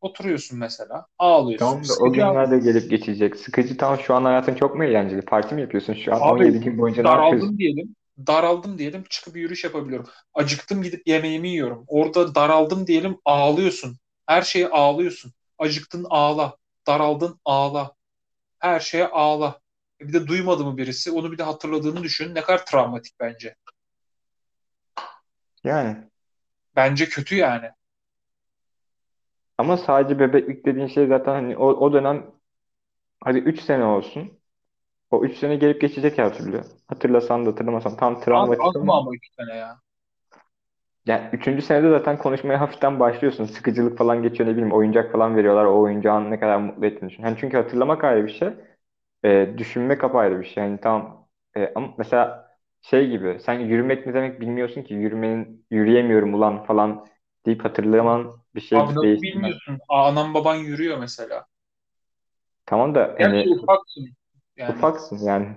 [0.00, 1.06] Oturuyorsun mesela.
[1.18, 1.66] Ağlıyorsun.
[1.66, 3.36] tamam da o günler de gelip geçecek.
[3.36, 5.22] Sıkıcı tamam şu an hayatın çok mu eğlenceli?
[5.22, 6.20] Parti mi yapıyorsun şu an?
[6.20, 7.40] Abi 17 gün boyunca ne yapıyorsun?
[7.40, 7.96] daraldım diyelim.
[8.26, 10.06] Daraldım diyelim çıkıp yürüyüş yapabiliyorum.
[10.34, 11.84] Acıktım gidip yemeğimi yiyorum.
[11.88, 13.96] Orada daraldım diyelim ağlıyorsun.
[14.26, 15.32] Her şeye ağlıyorsun.
[15.58, 16.56] Acıktın ağla.
[16.86, 17.92] Daraldın ağla.
[18.58, 19.60] Her şeye ağla.
[20.00, 21.10] E Bir de duymadı mı birisi?
[21.10, 22.34] Onu bir de hatırladığını düşün.
[22.34, 23.54] Ne kadar travmatik bence.
[25.64, 26.08] Yani
[26.76, 27.70] Bence kötü yani.
[29.58, 32.26] Ama sadece bebeklik dediğin şey zaten hani o, o dönem
[33.24, 34.40] hadi 3 sene olsun.
[35.10, 36.62] O 3 sene gelip geçecek her türlü.
[36.88, 39.80] Hatırlasan da hatırlamasan tam Abi travmatik az mı ama ama iki sene ya?
[41.06, 41.62] yani 3.
[41.62, 43.44] senede zaten konuşmaya hafiften başlıyorsun.
[43.44, 45.64] Sıkıcılık falan geçiyor ne bileyim oyuncak falan veriyorlar.
[45.64, 47.22] O oyuncağın ne kadar mutlu ettiğini düşün.
[47.22, 48.48] Yani çünkü hatırlamak ayrı bir şey.
[49.24, 50.64] E, düşünmek apayrı bir şey.
[50.64, 52.48] Yani tam e, ama mesela
[52.82, 57.06] şey gibi sen yürümek ne demek bilmiyorsun ki yürümenin yürüyemiyorum ulan falan
[57.46, 59.54] deyip hatırlaman bir Abi şey nasıl değiştirmez.
[59.62, 59.78] bilmiyorsun?
[59.88, 61.46] Aa, Anam baban yürüyor mesela.
[62.66, 64.16] Tamam da Gerçi hani ufaksın.
[64.56, 65.48] Yani Ufaksın yani.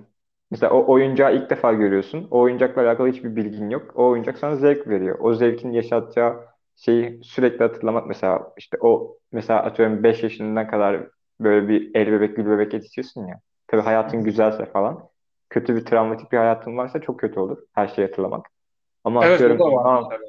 [0.52, 2.28] Mesela o oyuncağı ilk defa görüyorsun.
[2.32, 3.91] O oyuncakla alakalı hiçbir bilgin yok.
[3.95, 5.18] O oyuncak sana zevk veriyor.
[5.20, 6.45] O zevkin yaşatacağı
[6.76, 11.08] şeyi sürekli hatırlamak mesela işte o mesela atıyorum 5 yaşından kadar
[11.39, 13.39] böyle bir el bebek gül bebek yetişiyorsun ya.
[13.68, 15.10] Tabii hayatın güzelse falan.
[15.50, 18.45] Kötü bir travmatik bir hayatın varsa çok kötü olur her şeyi hatırlamak.
[19.04, 20.29] Ama evet o atıyorum da var mesela.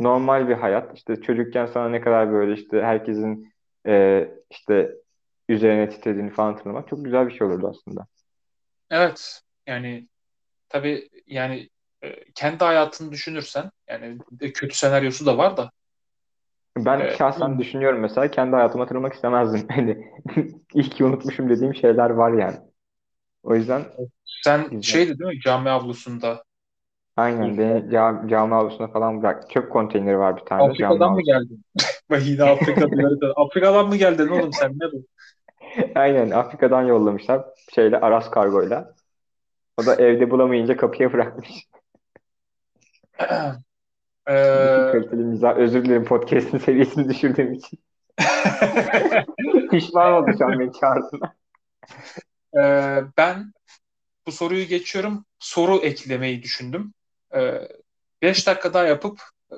[0.00, 3.52] Normal bir hayat işte çocukken sana ne kadar böyle işte herkesin
[3.86, 4.94] e, işte
[5.48, 8.06] üzerine titrediğini falan hatırlamak çok güzel bir şey olurdu aslında.
[8.90, 9.42] Evet.
[9.66, 10.08] Yani
[10.68, 11.68] tabii yani
[12.02, 14.18] e, kendi hayatını düşünürsen yani
[14.54, 15.70] kötü senaryosu da var da
[16.76, 19.68] Ben e, şahsen düşünüyorum mesela kendi hayatımı hatırlamak istemezdim.
[19.70, 20.12] Hani
[20.74, 22.56] iyi ki unutmuşum dediğim şeyler var yani.
[23.42, 23.84] O yüzden
[24.44, 24.82] sen güzel.
[24.82, 26.44] şeydi değil mi cami avlusunda
[27.18, 29.50] Aynen beni cami, cami avlusuna falan bırak.
[29.50, 31.64] Çöp konteyneri var bir tane cami Afrika'dan mı geldin?
[32.10, 33.32] Bak yine Afrika diyor.
[33.36, 35.04] Afrika'dan mı geldin oğlum sen ne bu?
[35.94, 37.44] Aynen Afrika'dan yollamışlar
[37.74, 38.94] şeyle Aras kargoyla.
[39.76, 41.48] O da evde bulamayınca kapıya bırakmış.
[44.30, 45.56] Ee, kaliteli mizah.
[45.56, 47.78] Özür dilerim podcast'in seviyesini düşürdüğüm için.
[49.70, 51.34] Pişman oldu şu an beni çağırdığına.
[52.56, 53.52] Ee, ben
[54.26, 55.24] bu soruyu geçiyorum.
[55.38, 56.92] Soru eklemeyi düşündüm.
[57.34, 57.68] Ee,
[58.22, 59.20] beş dakika daha yapıp
[59.52, 59.56] e,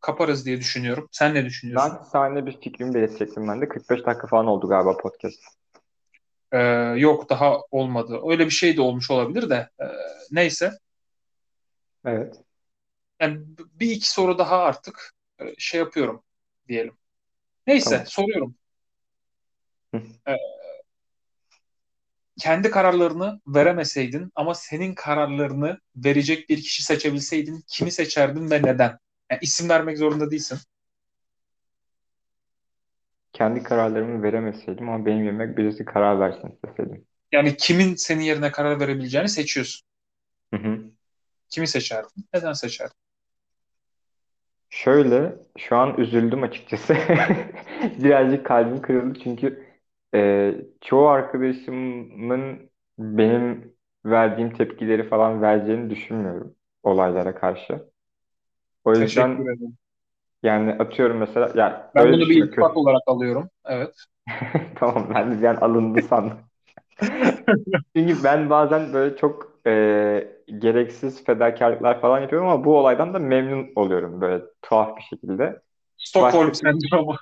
[0.00, 1.08] kaparız diye düşünüyorum.
[1.12, 1.98] Sen ne Ben düşünüyorsun?
[2.12, 3.68] sana bir fikrimi belirtecektim ben de.
[3.68, 5.40] 45 dakika falan oldu galiba podcast.
[6.52, 6.58] Ee,
[6.96, 8.20] yok daha olmadı.
[8.30, 9.68] Öyle bir şey de olmuş olabilir de.
[9.80, 9.84] Ee,
[10.30, 10.72] neyse.
[12.04, 12.40] Evet.
[13.20, 16.22] Yani bir iki soru daha artık e, şey yapıyorum
[16.68, 16.96] diyelim.
[17.66, 18.06] Neyse Tamam.
[18.06, 18.54] soruyorum.
[20.28, 20.36] Ee,
[22.40, 28.98] kendi kararlarını veremeseydin ama senin kararlarını verecek bir kişi seçebilseydin kimi seçerdin ve neden?
[29.30, 30.58] Yani isim vermek zorunda değilsin.
[33.32, 37.06] kendi kararlarımı veremeseydim ama benim yerime birisi karar versin isteseydim.
[37.32, 39.86] Yani kimin senin yerine karar verebileceğini seçiyorsun.
[40.54, 40.80] Hı hı.
[41.48, 42.24] Kimi seçerdin?
[42.34, 42.96] Neden seçerdin?
[44.70, 46.96] Şöyle, şu an üzüldüm açıkçası.
[47.98, 49.63] Birazcık kalbim kırıldı çünkü
[50.14, 57.90] e, çoğu arkadaşımın benim verdiğim tepkileri falan vereceğini düşünmüyorum olaylara karşı.
[58.84, 59.76] O Teşekkür yüzden ederim.
[60.42, 63.50] yani atıyorum mesela yani Ben öyle bunu bir iltifat olarak alıyorum.
[63.64, 63.94] Evet.
[64.76, 66.38] Tamam ben de an alındı sandım.
[67.96, 73.72] Çünkü ben bazen böyle çok e, gereksiz fedakarlıklar falan yapıyorum ama bu olaydan da memnun
[73.76, 75.60] oluyorum böyle tuhaf bir şekilde.
[75.98, 77.16] Stockholm Başka sendromu.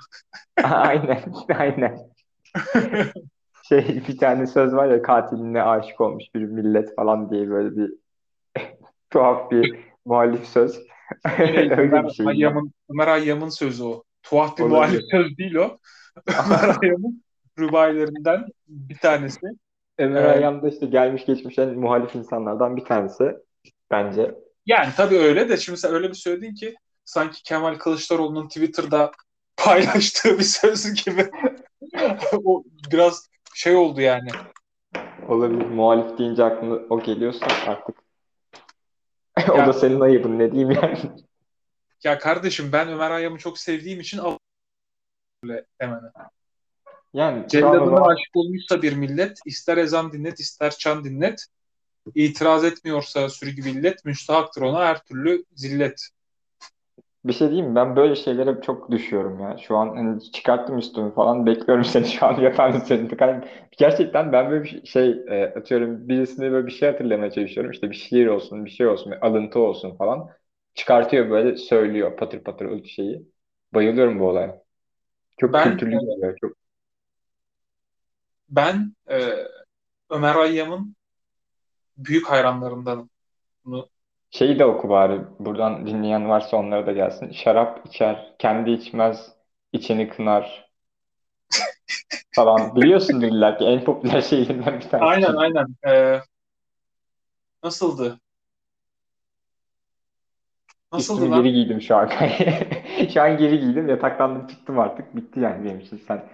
[0.62, 1.22] aynen
[1.58, 1.98] aynen
[3.68, 7.92] şey bir tane söz var ya katiline aşık olmuş bir millet falan diye böyle bir
[9.10, 10.74] tuhaf bir muhalif söz.
[11.36, 12.24] Şey Öyle Ömer bir ben.
[12.24, 14.02] Hayyam'ın Ömer Hayyam'ın sözü o.
[14.22, 15.10] Tuhaf bir muhalif Olabilir.
[15.10, 15.78] söz değil o.
[16.26, 17.22] Ömer Hayyam'ın
[17.58, 19.46] rübailerinden bir tanesi.
[19.98, 23.36] Ömer Hayyam da işte gelmiş geçmiş en muhalif insanlardan bir tanesi
[23.90, 24.34] bence.
[24.66, 26.74] Yani tabii öyle de şimdi sen öyle bir söyledin ki
[27.04, 29.12] sanki Kemal Kılıçdaroğlu'nun Twitter'da
[29.56, 31.30] paylaştığı bir söz gibi.
[32.44, 34.28] o biraz şey oldu yani.
[35.28, 35.66] Olabilir.
[35.66, 37.96] Muhalif deyince aklına o geliyorsa artık.
[39.50, 40.98] o da senin ayıbın ne diyeyim yani.
[42.04, 44.36] Ya kardeşim ben Ömer Hayyam'ı çok sevdiğim için al
[45.44, 46.08] öyle demene.
[47.14, 48.14] Yani Celladına zaman...
[48.14, 51.46] aşık olmuşsa bir millet ister ezan dinlet ister çan dinlet
[52.14, 56.08] itiraz etmiyorsa sürgü millet müstahaktır ona her türlü zillet.
[57.24, 57.74] Bir şey diyeyim mi?
[57.74, 59.58] Ben böyle şeylere çok düşüyorum ya.
[59.58, 61.46] Şu an hani çıkarttım üstümü falan.
[61.46, 63.10] Bekliyorum seni şu an yapar mısın?
[63.20, 63.44] Yani
[63.78, 67.72] gerçekten ben böyle bir şey e, atıyorum birisine böyle bir şey hatırlamaya çalışıyorum.
[67.72, 70.28] İşte bir şiir olsun, bir şey olsun, bir alıntı olsun falan.
[70.74, 73.28] Çıkartıyor böyle söylüyor patır patır o şeyi.
[73.74, 74.62] Bayılıyorum bu olaya.
[75.40, 76.36] Çok ben, kültürlü geliyor.
[76.40, 76.52] Çok...
[78.48, 79.18] Ben e,
[80.10, 80.96] Ömer Hayyam'ın
[81.96, 83.10] büyük hayranlarındanım.
[83.64, 83.88] Bunu
[84.32, 85.20] Şeyi de oku bari.
[85.38, 87.32] Buradan dinleyen varsa onlara da gelsin.
[87.32, 89.32] Şarap içer, kendi içmez,
[89.72, 90.70] içini kınar
[92.34, 92.76] falan.
[92.76, 95.04] Biliyorsundur illa ki en popüler şeylerinden bir tanesi.
[95.04, 95.66] Aynen aynen.
[95.86, 96.20] Ee,
[97.64, 98.18] nasıldı?
[100.92, 101.42] Nasıldı Üstümü lan?
[101.42, 102.08] geri giydim şu an.
[103.14, 103.88] şu an geri giydim.
[103.88, 105.16] Yataklandım çıktım artık.
[105.16, 106.02] Bitti yani benim için.
[106.08, 106.28] Sen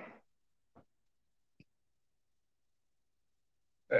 [3.92, 3.96] Ee,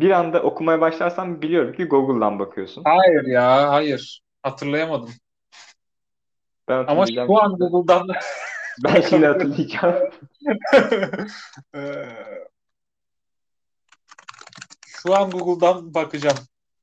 [0.00, 2.82] bir anda okumaya başlarsam biliyorum ki Google'dan bakıyorsun.
[2.84, 4.22] hayır ya hayır.
[4.42, 5.10] Hatırlayamadım.
[6.68, 8.08] Ben Ama şu an Google'dan
[8.84, 9.96] Ben şimdi hatırlayacağım.
[11.74, 11.80] Ee,
[14.86, 16.36] şu an Google'dan bakacağım.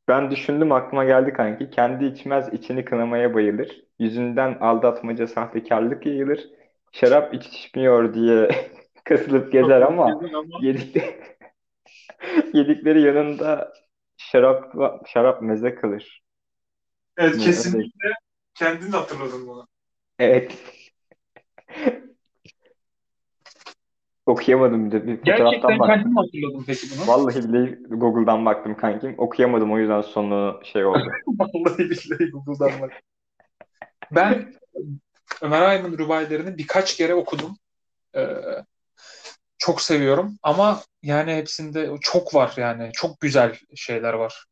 [0.08, 1.70] Ben düşündüm aklıma geldi kanki.
[1.70, 3.84] Kendi içmez içini kınamaya bayılır.
[4.00, 6.50] Yüzünden aldatmaca sahtekarlık yayılır.
[6.92, 8.50] Şarap içmiyor diye
[9.04, 10.22] kasılıp gezer ama
[10.62, 11.37] yedikleri,
[12.54, 13.74] yedikleri yanında
[14.18, 14.74] şarap
[15.08, 16.24] şarap meze kalır.
[17.18, 18.14] Evet Ne, kesinlikle
[18.56, 19.68] kendin hatırladın bunu.
[20.20, 20.58] Evet.
[24.26, 25.08] Okuyamadım bir de.
[25.08, 25.96] Bir Gerçekten fotoğraftan baktım.
[25.96, 27.08] kendin mi hatırladın peki bunu?
[27.08, 29.16] Vallahi billahi Google'dan baktım kankim.
[29.18, 31.12] Okuyamadım o yüzden sonu şey oldu.
[31.28, 32.92] Vallahi billahi Google'dan bak.
[34.12, 34.54] Ben
[35.42, 37.58] Ömer Hayyam'ın rübailerini birkaç kere okudum.
[38.16, 38.26] Ee,
[39.58, 42.92] çok seviyorum ama yani hepsinde çok var yani.
[42.94, 44.46] Çok güzel şeyler var.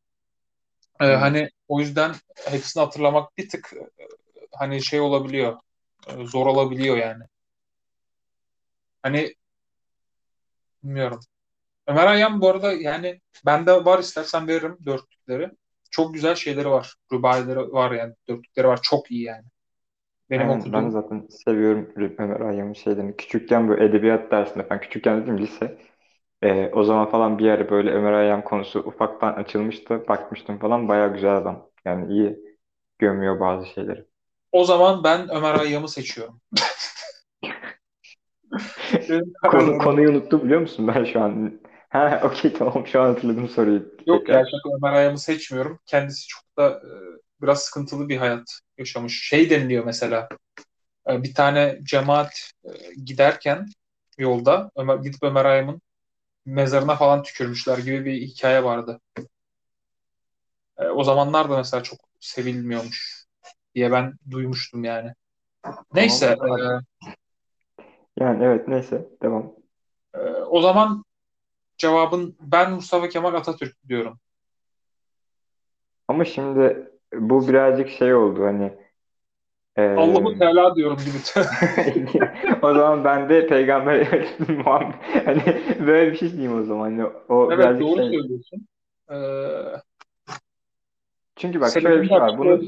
[1.01, 1.16] Ee, hmm.
[1.16, 3.74] Hani o yüzden hepsini hatırlamak bir tık
[4.51, 5.58] hani şey olabiliyor.
[6.24, 7.24] Zor olabiliyor yani.
[9.01, 9.36] Hani
[10.84, 11.20] bilmiyorum.
[11.88, 15.51] Ömer Hayyam bu arada yani bende var istersen veririm dörtlükleri.
[15.91, 16.95] Çok güzel şeyleri var.
[17.14, 18.14] Rübaileri var yani.
[18.28, 18.80] Dörtlükleri var.
[18.82, 19.45] Çok iyi yani.
[20.30, 20.74] Benim Aynen, okuduğum...
[20.74, 23.16] Ben zaten seviyorum Ömer Hayyam'ın şeylerini.
[23.16, 25.78] Küçükken bu edebiyat dersinde, ben küçükken dedim lise.
[26.42, 30.08] E, o zaman falan bir yer böyle Ömer Hayyam konusu ufaktan açılmıştı.
[30.08, 30.88] Bakmıştım falan.
[30.88, 31.70] Baya güzel adam.
[31.86, 32.40] Yani iyi
[33.00, 34.06] gömüyor bazı şeyleri.
[34.52, 36.42] O zaman ben Ömer Hayyam'ı seçiyorum.
[39.52, 41.60] Konu, konuyu unuttum biliyor musun ben şu an?
[41.90, 43.86] Ha okey tamam şu an hatırladım soruyu.
[44.08, 45.80] Yok gerçekten Ömer Hayyam'ı seçmiyorum.
[45.86, 46.90] Kendisi çok da e,
[47.42, 49.24] biraz sıkıntılı bir hayat yaşamış.
[49.24, 50.30] Şey deniliyor mesela
[51.10, 52.70] e, bir tane cemaat e,
[53.06, 53.68] giderken
[54.18, 55.82] yolda Ömer, gidip Ömer Hayyam'ın
[56.46, 59.02] mezarına falan tükürmüşler gibi bir hikaye vardı.
[60.94, 63.26] O zamanlar da mesela çok sevilmiyormuş
[63.76, 65.14] diye ben duymuştum yani.
[65.94, 66.36] Neyse.
[66.40, 66.60] Tamam.
[66.60, 66.82] E,
[68.20, 69.54] yani evet neyse devam.
[70.14, 71.06] E, o zaman
[71.78, 74.20] cevabın ben Mustafa Kemal Atatürk diyorum.
[76.08, 78.74] Ama şimdi bu birazcık şey oldu hani
[79.76, 81.18] e, Allah'ı Teala diyorum gibi.
[82.61, 84.07] o zaman ben de peygamber
[84.49, 84.93] Muhammed
[85.26, 85.41] hani
[85.88, 86.82] böyle bir şey diyeyim o zaman.
[86.84, 88.09] Hani o evet birazcık doğru şey...
[88.09, 88.68] söylüyorsun.
[89.11, 89.16] Ee,
[91.36, 92.38] Çünkü bak şöyle bir şey var.
[92.38, 92.61] Bunu,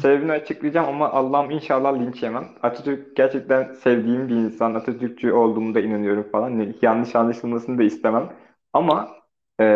[0.00, 2.48] Sebebini açıklayacağım ama Allah'ım inşallah linç yemem.
[2.62, 4.74] Atatürk gerçekten sevdiğim bir insan.
[4.74, 6.50] Atatürkçü olduğumu da inanıyorum falan.
[6.50, 8.32] Yani yanlış anlaşılmasını da istemem.
[8.72, 9.08] Ama
[9.60, 9.66] e,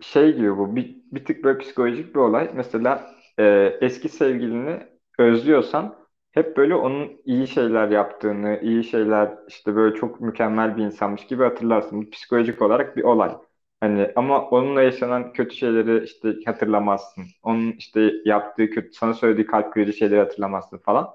[0.00, 2.50] şey gibi bu bir, bir tık böyle psikolojik bir olay.
[2.54, 3.44] Mesela e,
[3.80, 4.80] eski sevgilini
[5.18, 5.96] özlüyorsan
[6.32, 11.42] hep böyle onun iyi şeyler yaptığını, iyi şeyler işte böyle çok mükemmel bir insanmış gibi
[11.42, 12.02] hatırlarsın.
[12.06, 13.36] Bu psikolojik olarak bir olay.
[13.80, 17.24] Hani ama onunla yaşanan kötü şeyleri işte hatırlamazsın.
[17.42, 21.10] Onun işte yaptığı kötü, sana söylediği kalp kırıcı şeyleri hatırlamazsın falan.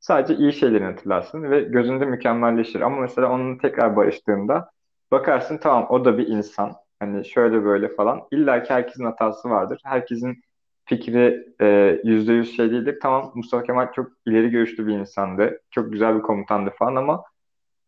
[0.00, 2.80] Sadece iyi şeylerini hatırlarsın ve gözünde mükemmelleşir.
[2.80, 4.70] Ama mesela onun tekrar barıştığında
[5.10, 6.72] bakarsın tamam o da bir insan.
[7.00, 8.22] Hani şöyle böyle falan.
[8.30, 9.80] İlla ki herkesin hatası vardır.
[9.84, 10.42] Herkesin
[10.84, 12.98] fikri e, yüzde yüz şey değildir.
[13.02, 15.60] Tamam Mustafa Kemal çok ileri görüşlü bir insandı.
[15.70, 17.24] Çok güzel bir komutandı falan ama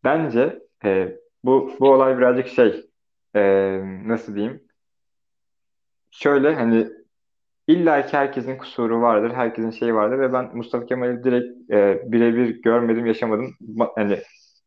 [0.05, 2.87] bence e, bu bu olay birazcık şey
[3.37, 3.43] e,
[4.09, 4.63] nasıl diyeyim
[6.11, 6.89] şöyle hani
[7.69, 12.63] illa ki herkesin kusuru vardır, herkesin şeyi vardır ve ben Mustafa Kemal'i direkt e, birebir
[12.63, 13.55] görmedim, yaşamadım.
[13.97, 14.19] Hani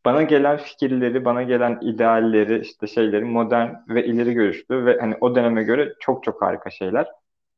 [0.05, 5.35] bana gelen fikirleri, bana gelen idealleri, işte şeyleri modern ve ileri görüşlü ve hani o
[5.35, 7.07] döneme göre çok çok harika şeyler.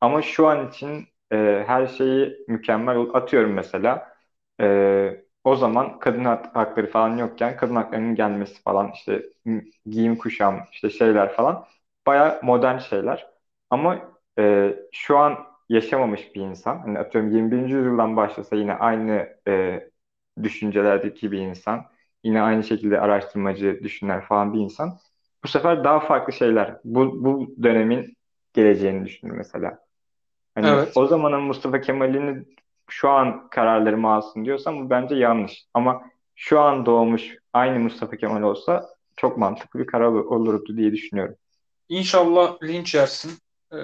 [0.01, 4.13] Ama şu an için e, her şeyi mükemmel atıyorum mesela.
[4.61, 9.23] E, o zaman kadın hak- hakları falan yokken kadın haklarının gelmesi falan işte
[9.85, 11.65] giyim kuşam işte şeyler falan
[12.07, 13.27] baya modern şeyler.
[13.69, 15.37] Ama e, şu an
[15.69, 17.73] yaşamamış bir insan hani atıyorum 21.
[17.75, 19.89] yüzyıldan başlasa yine aynı e,
[20.43, 21.85] düşüncelerdeki bir insan
[22.28, 24.99] yine aynı şekilde araştırmacı düşünler falan bir insan
[25.43, 28.17] bu sefer daha farklı şeyler bu, bu dönemin
[28.53, 29.80] geleceğini düşünür mesela.
[30.55, 30.93] Hani Evet.
[30.95, 32.45] o zamanın Mustafa Kemal'ini
[32.89, 35.65] şu an kararlarımı alsın diyorsam bu bence yanlış.
[35.73, 36.01] Ama
[36.36, 41.36] şu an doğmuş aynı Mustafa Kemal olsa çok mantıklı bir karar ol- olurdu diye düşünüyorum.
[41.89, 43.32] İnşallah linç yersin.
[43.73, 43.78] Ee,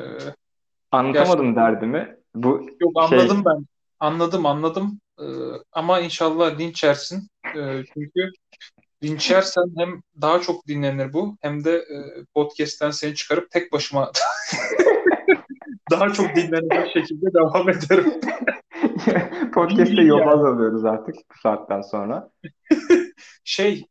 [0.92, 1.56] Anlatamadım gerçekten.
[1.56, 2.18] derdimi.
[2.36, 3.66] Bu Yok şey anladım ben.
[4.00, 5.00] Anladım anladım.
[5.20, 5.24] Ee,
[5.72, 7.30] ama inşallah linç yersin.
[7.56, 8.32] Ee, çünkü
[9.04, 14.12] linç yersen hem daha çok dinlenir bu hem de e, podcast'ten seni çıkarıp tek başıma
[15.92, 18.14] daha çok dinlenecek şekilde devam ederim.
[19.54, 22.30] podcast'te yobaz alıyoruz artık bu saatten sonra.
[23.44, 23.88] Şey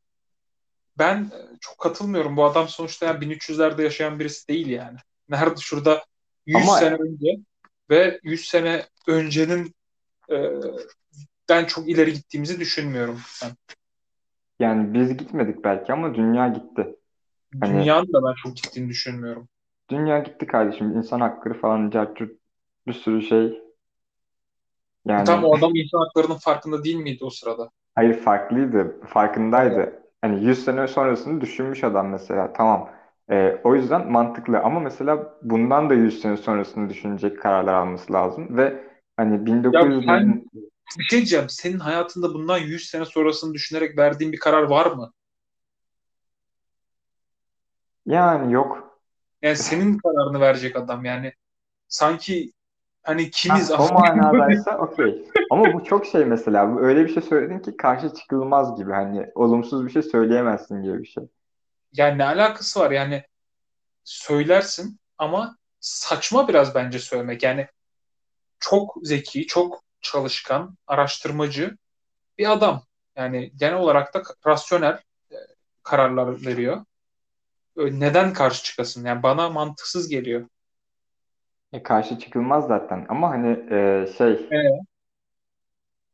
[0.98, 2.36] ben e, çok katılmıyorum.
[2.36, 4.98] Bu adam sonuçta yani 1300'lerde yaşayan birisi değil yani.
[5.28, 6.04] Nerede şurada
[6.46, 7.28] 100 Ama sene önce
[7.90, 9.74] ve 100 sene öncenin
[10.30, 10.36] e,
[11.49, 13.51] ben çok ileri gittiğimizi düşünmüyorum ben.
[14.59, 16.97] yani biz gitmedik belki ama dünya gitti.
[17.61, 19.49] Hani Dünyanın da ben çok gittiğini düşünmüyorum.
[19.90, 20.97] dünya gitti kardeşim.
[20.97, 22.32] İnsan hakları falan, cartçurt,
[22.86, 23.62] bir sürü şey.
[25.18, 27.70] E Tam Yani o adam insan haklarının farkında değil miydi o sırada?
[27.95, 30.03] Hayır farklıydı, farkındaydı.
[30.22, 32.53] Hani 100 sene sonrasını düşünmüş adam mesela.
[32.53, 32.90] Tamam.
[33.30, 38.57] Ee, o yüzden mantıklı ama mesela bundan da 100 sene sonrasını düşünecek kararlar alması lazım
[38.57, 38.84] ve
[39.16, 40.49] hani Ya sen 1900'lerin
[40.99, 41.49] bir şey diyeceğim.
[41.49, 45.12] Senin hayatında bundan 100 sene sonrasını düşünerek verdiğin bir karar var mı?
[48.07, 48.99] yani yok.
[49.43, 51.32] Yani senin kararını verecek adam yani.
[51.88, 52.53] Sanki
[53.03, 55.28] hani kimiz Ha, o manadaysa okey.
[55.51, 56.74] Ama bu çok şey mesela.
[56.74, 58.93] Bu öyle bir şey söyledin ki karşı çıkılmaz gibi.
[58.93, 61.24] Hani olumsuz bir şey söyleyemezsin gibi bir şey.
[61.93, 63.24] yani ne alakası var yani
[64.05, 67.43] söylersin ama saçma biraz bence söylemek.
[67.43, 67.66] Yani
[68.61, 71.76] çok zeki, çok çalışkan, araştırmacı
[72.38, 72.82] bir adam.
[73.16, 74.98] Yani genel olarak da rasyonel
[75.30, 75.36] e,
[75.82, 76.84] kararlar veriyor.
[77.76, 79.07] Neden karşı çıkasın?
[79.07, 80.48] Yani bana mantıksız geliyor.
[81.72, 83.07] E, karşı çıkılmaz zaten.
[83.09, 84.80] Ama hani e, şey Evet.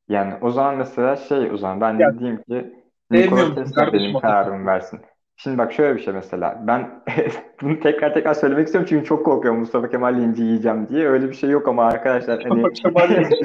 [0.09, 2.75] Yani o zaman mesela şey o zaman ben Ya de diyeyim ki
[3.11, 5.01] Nikola Tesla benim kararımı versin.
[5.41, 7.03] Şimdi bak şöyle bir şey mesela ben
[7.63, 11.09] bunu tekrar tekrar söylemek istiyorum çünkü çok korkuyorum Mustafa Kemal linci yiyeceğim diye.
[11.09, 13.37] Öyle bir şey yok ama arkadaşlar hani Kemal Linci.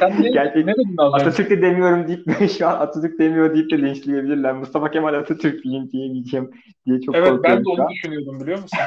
[0.00, 1.24] Sen ne, gerçek ne dedin az önce?
[1.24, 4.52] Atatürk de demiyorum deyip de şu an Atatürk demiyor deyip de linçleyebilirler.
[4.52, 6.50] Mustafa Kemal Atatürk linci yemeyeceğim
[6.86, 7.90] diye çok Evet ben korkuyorum de şu onu an.
[7.90, 8.78] düşünüyordum biliyor musun?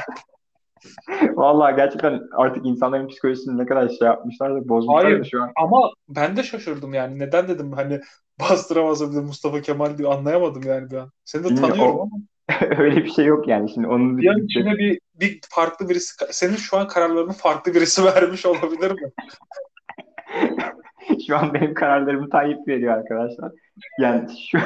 [1.34, 5.52] Vallahi gerçekten artık insanların psikolojisini ne kadar şey yapmışlar da bozmuşlar da şu an.
[5.56, 7.18] ama ben de şaşırdım yani.
[7.18, 8.00] Neden dedim hani
[8.40, 11.10] bastıramasa bir de Mustafa Kemal diyor anlayamadım yani bir an.
[11.24, 12.10] Seni de Bilmiyorum tanıyorum o ama
[12.78, 16.56] öyle bir şey yok yani şimdi onu bir de içine bir, bir farklı birisi senin
[16.56, 19.10] şu an kararlarını farklı birisi vermiş olabilir mi?
[21.26, 23.52] Şu an benim kararlarımı Tayyip veriyor arkadaşlar.
[23.98, 24.58] Yani şu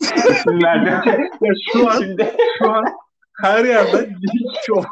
[0.00, 0.92] isim verdim.
[1.40, 2.84] Ya şu an Şimdi şu an
[3.42, 4.86] her yerden linç çok.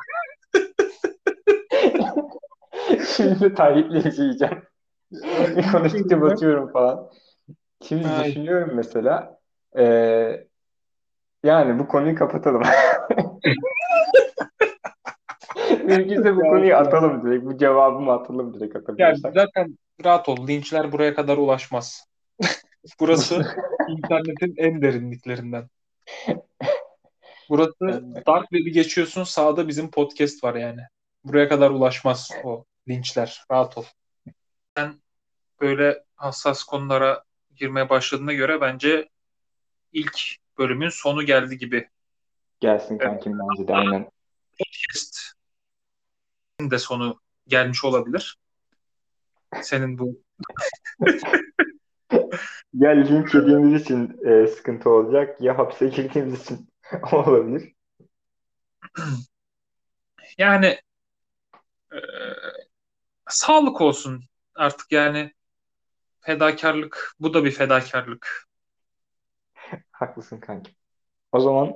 [3.16, 4.62] şimdi Tayyip'le izleyeceğim.
[5.72, 7.10] Konuştukça batıyorum falan.
[7.82, 9.38] Şimdi Ay, düşünüyorum mesela.
[9.78, 10.47] Ee,
[11.48, 12.62] yani bu konuyu kapatalım.
[15.84, 17.44] Mümkünse bu konuyu atalım direkt.
[17.44, 19.34] Bu cevabımı atalım direkt Yani atabiliyorsak.
[19.34, 20.48] zaten rahat ol.
[20.48, 22.06] Linçler buraya kadar ulaşmaz.
[23.00, 23.56] Burası
[23.88, 25.68] internetin en derinliklerinden.
[27.50, 30.80] Burası Dark Web'i geçiyorsun sağda bizim podcast var yani.
[31.24, 33.42] Buraya kadar ulaşmaz o linçler.
[33.50, 33.84] Rahat ol.
[34.76, 34.94] Sen
[35.60, 37.22] böyle hassas konulara
[37.56, 39.08] girmeye başladığına göre bence
[39.92, 40.20] ilk
[40.58, 41.88] bölümün sonu geldi gibi.
[42.60, 44.10] Gelsin Evet, kankim bence de aynen.
[44.58, 45.34] Podcast'in
[46.70, 48.38] de sonu gelmiş olabilir.
[49.62, 50.22] Senin bu
[52.74, 56.68] Ya linç yediğimiz için e, sıkıntı olacak ya hapse girdiğimiz için
[57.12, 57.72] olabilir.
[60.38, 60.78] yani
[61.92, 61.98] e,
[63.28, 65.32] sağlık olsun artık yani
[66.20, 68.47] fedakarlık bu da bir fedakarlık.
[69.98, 70.74] Haklısın kankim.
[71.32, 71.72] O zaman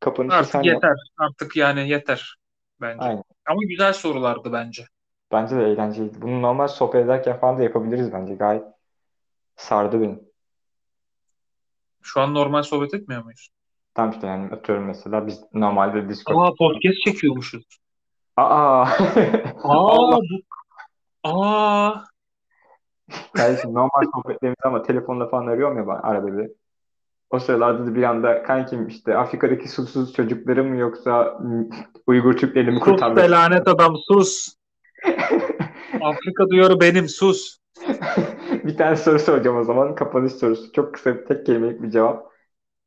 [0.00, 0.74] kapanışı Artık sen yap.
[0.74, 0.96] yeter.
[1.18, 2.36] Artık yani yeter
[2.80, 3.04] bence.
[3.04, 3.24] Aynen.
[3.46, 4.84] Ama güzel sorulardı bence.
[5.32, 6.22] Bence de eğlenceliydi.
[6.22, 8.34] Bunu normal sohbet ederken falan da yapabiliriz bence.
[8.34, 8.64] Gayet
[9.56, 10.18] sardı beni.
[12.02, 13.48] Şu an normal sohbet etmiyor muyuz?
[13.94, 16.36] Tam işte yani atıyorum mesela biz normalde Discord.
[16.36, 17.64] Aa podcast çekiyormuşuz.
[18.36, 18.82] Aa.
[18.82, 18.86] Aa,
[19.64, 20.22] bu...
[21.22, 22.04] Aa,
[23.32, 26.50] Kardeşim normal sohbetlerimiz ama telefonla falan arıyorum ya ben arada bir.
[27.30, 31.40] O sıralarda da bir anda kankim işte Afrika'daki susuz çocukları mı yoksa
[32.06, 34.54] Uygur Türklerini mi sus kurtarmak be lanet adam sus.
[36.00, 37.58] Afrika duyarı benim sus.
[38.64, 39.94] Bir tane soru soracağım o zaman.
[39.94, 40.72] Kapanış sorusu.
[40.72, 42.30] Çok kısa bir tek kelimelik bir cevap.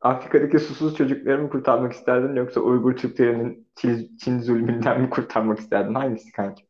[0.01, 5.93] Afrika'daki susuz çocukları mı kurtarmak isterdin yoksa Uygur Türklerinin Çin, Çin zulmünden mi kurtarmak isterdin?
[5.93, 6.67] Hangisi kanki?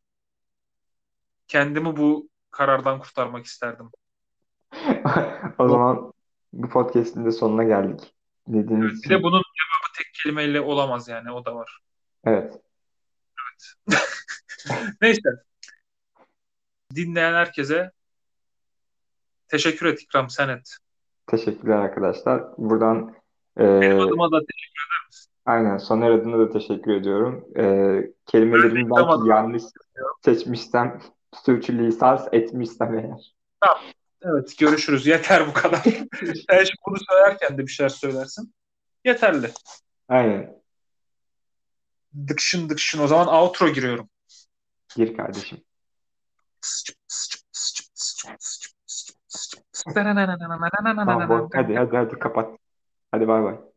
[1.48, 3.90] Kendimi bu karardan kurtarmak isterdim.
[5.58, 6.13] O zaman
[6.54, 8.14] bu podcast'in de sonuna geldik.
[8.48, 11.80] Dediğiniz Bir için de bunun cevabı tek kelimeyle olamaz yani o da var.
[12.26, 12.62] evet.
[15.02, 15.30] Neyse.
[16.96, 17.92] Dinleyen herkese
[19.48, 20.78] teşekkür et İkram sen et.
[21.28, 22.44] Teşekkürler arkadaşlar.
[22.58, 23.16] Buradan
[23.58, 24.84] e, Benim adıma da teşekkür
[25.46, 27.46] aynen Soner adına da teşekkür ediyorum.
[27.58, 27.64] E,
[28.26, 29.64] kelimelerimi belki adına yanlış
[30.22, 31.00] seçmişsem,
[31.34, 33.36] sürçülisan etmişsem eğer.
[34.24, 35.08] Evet görüşürüz.
[35.08, 35.84] Yeter bu kadar.
[36.50, 38.54] Sen şimdi bunu söylerken de bir şeyler söylersin.
[39.06, 39.52] Yeterli.
[40.10, 40.64] Aynen.
[42.28, 43.00] Dıkşın dıkşın.
[43.00, 44.10] O zaman outro giriyorum.
[44.96, 45.64] Gir kardeşim.
[51.06, 51.50] Tamam.
[51.54, 52.60] Hadi hadi hadi kapat.
[53.12, 53.73] Hadi bay bay.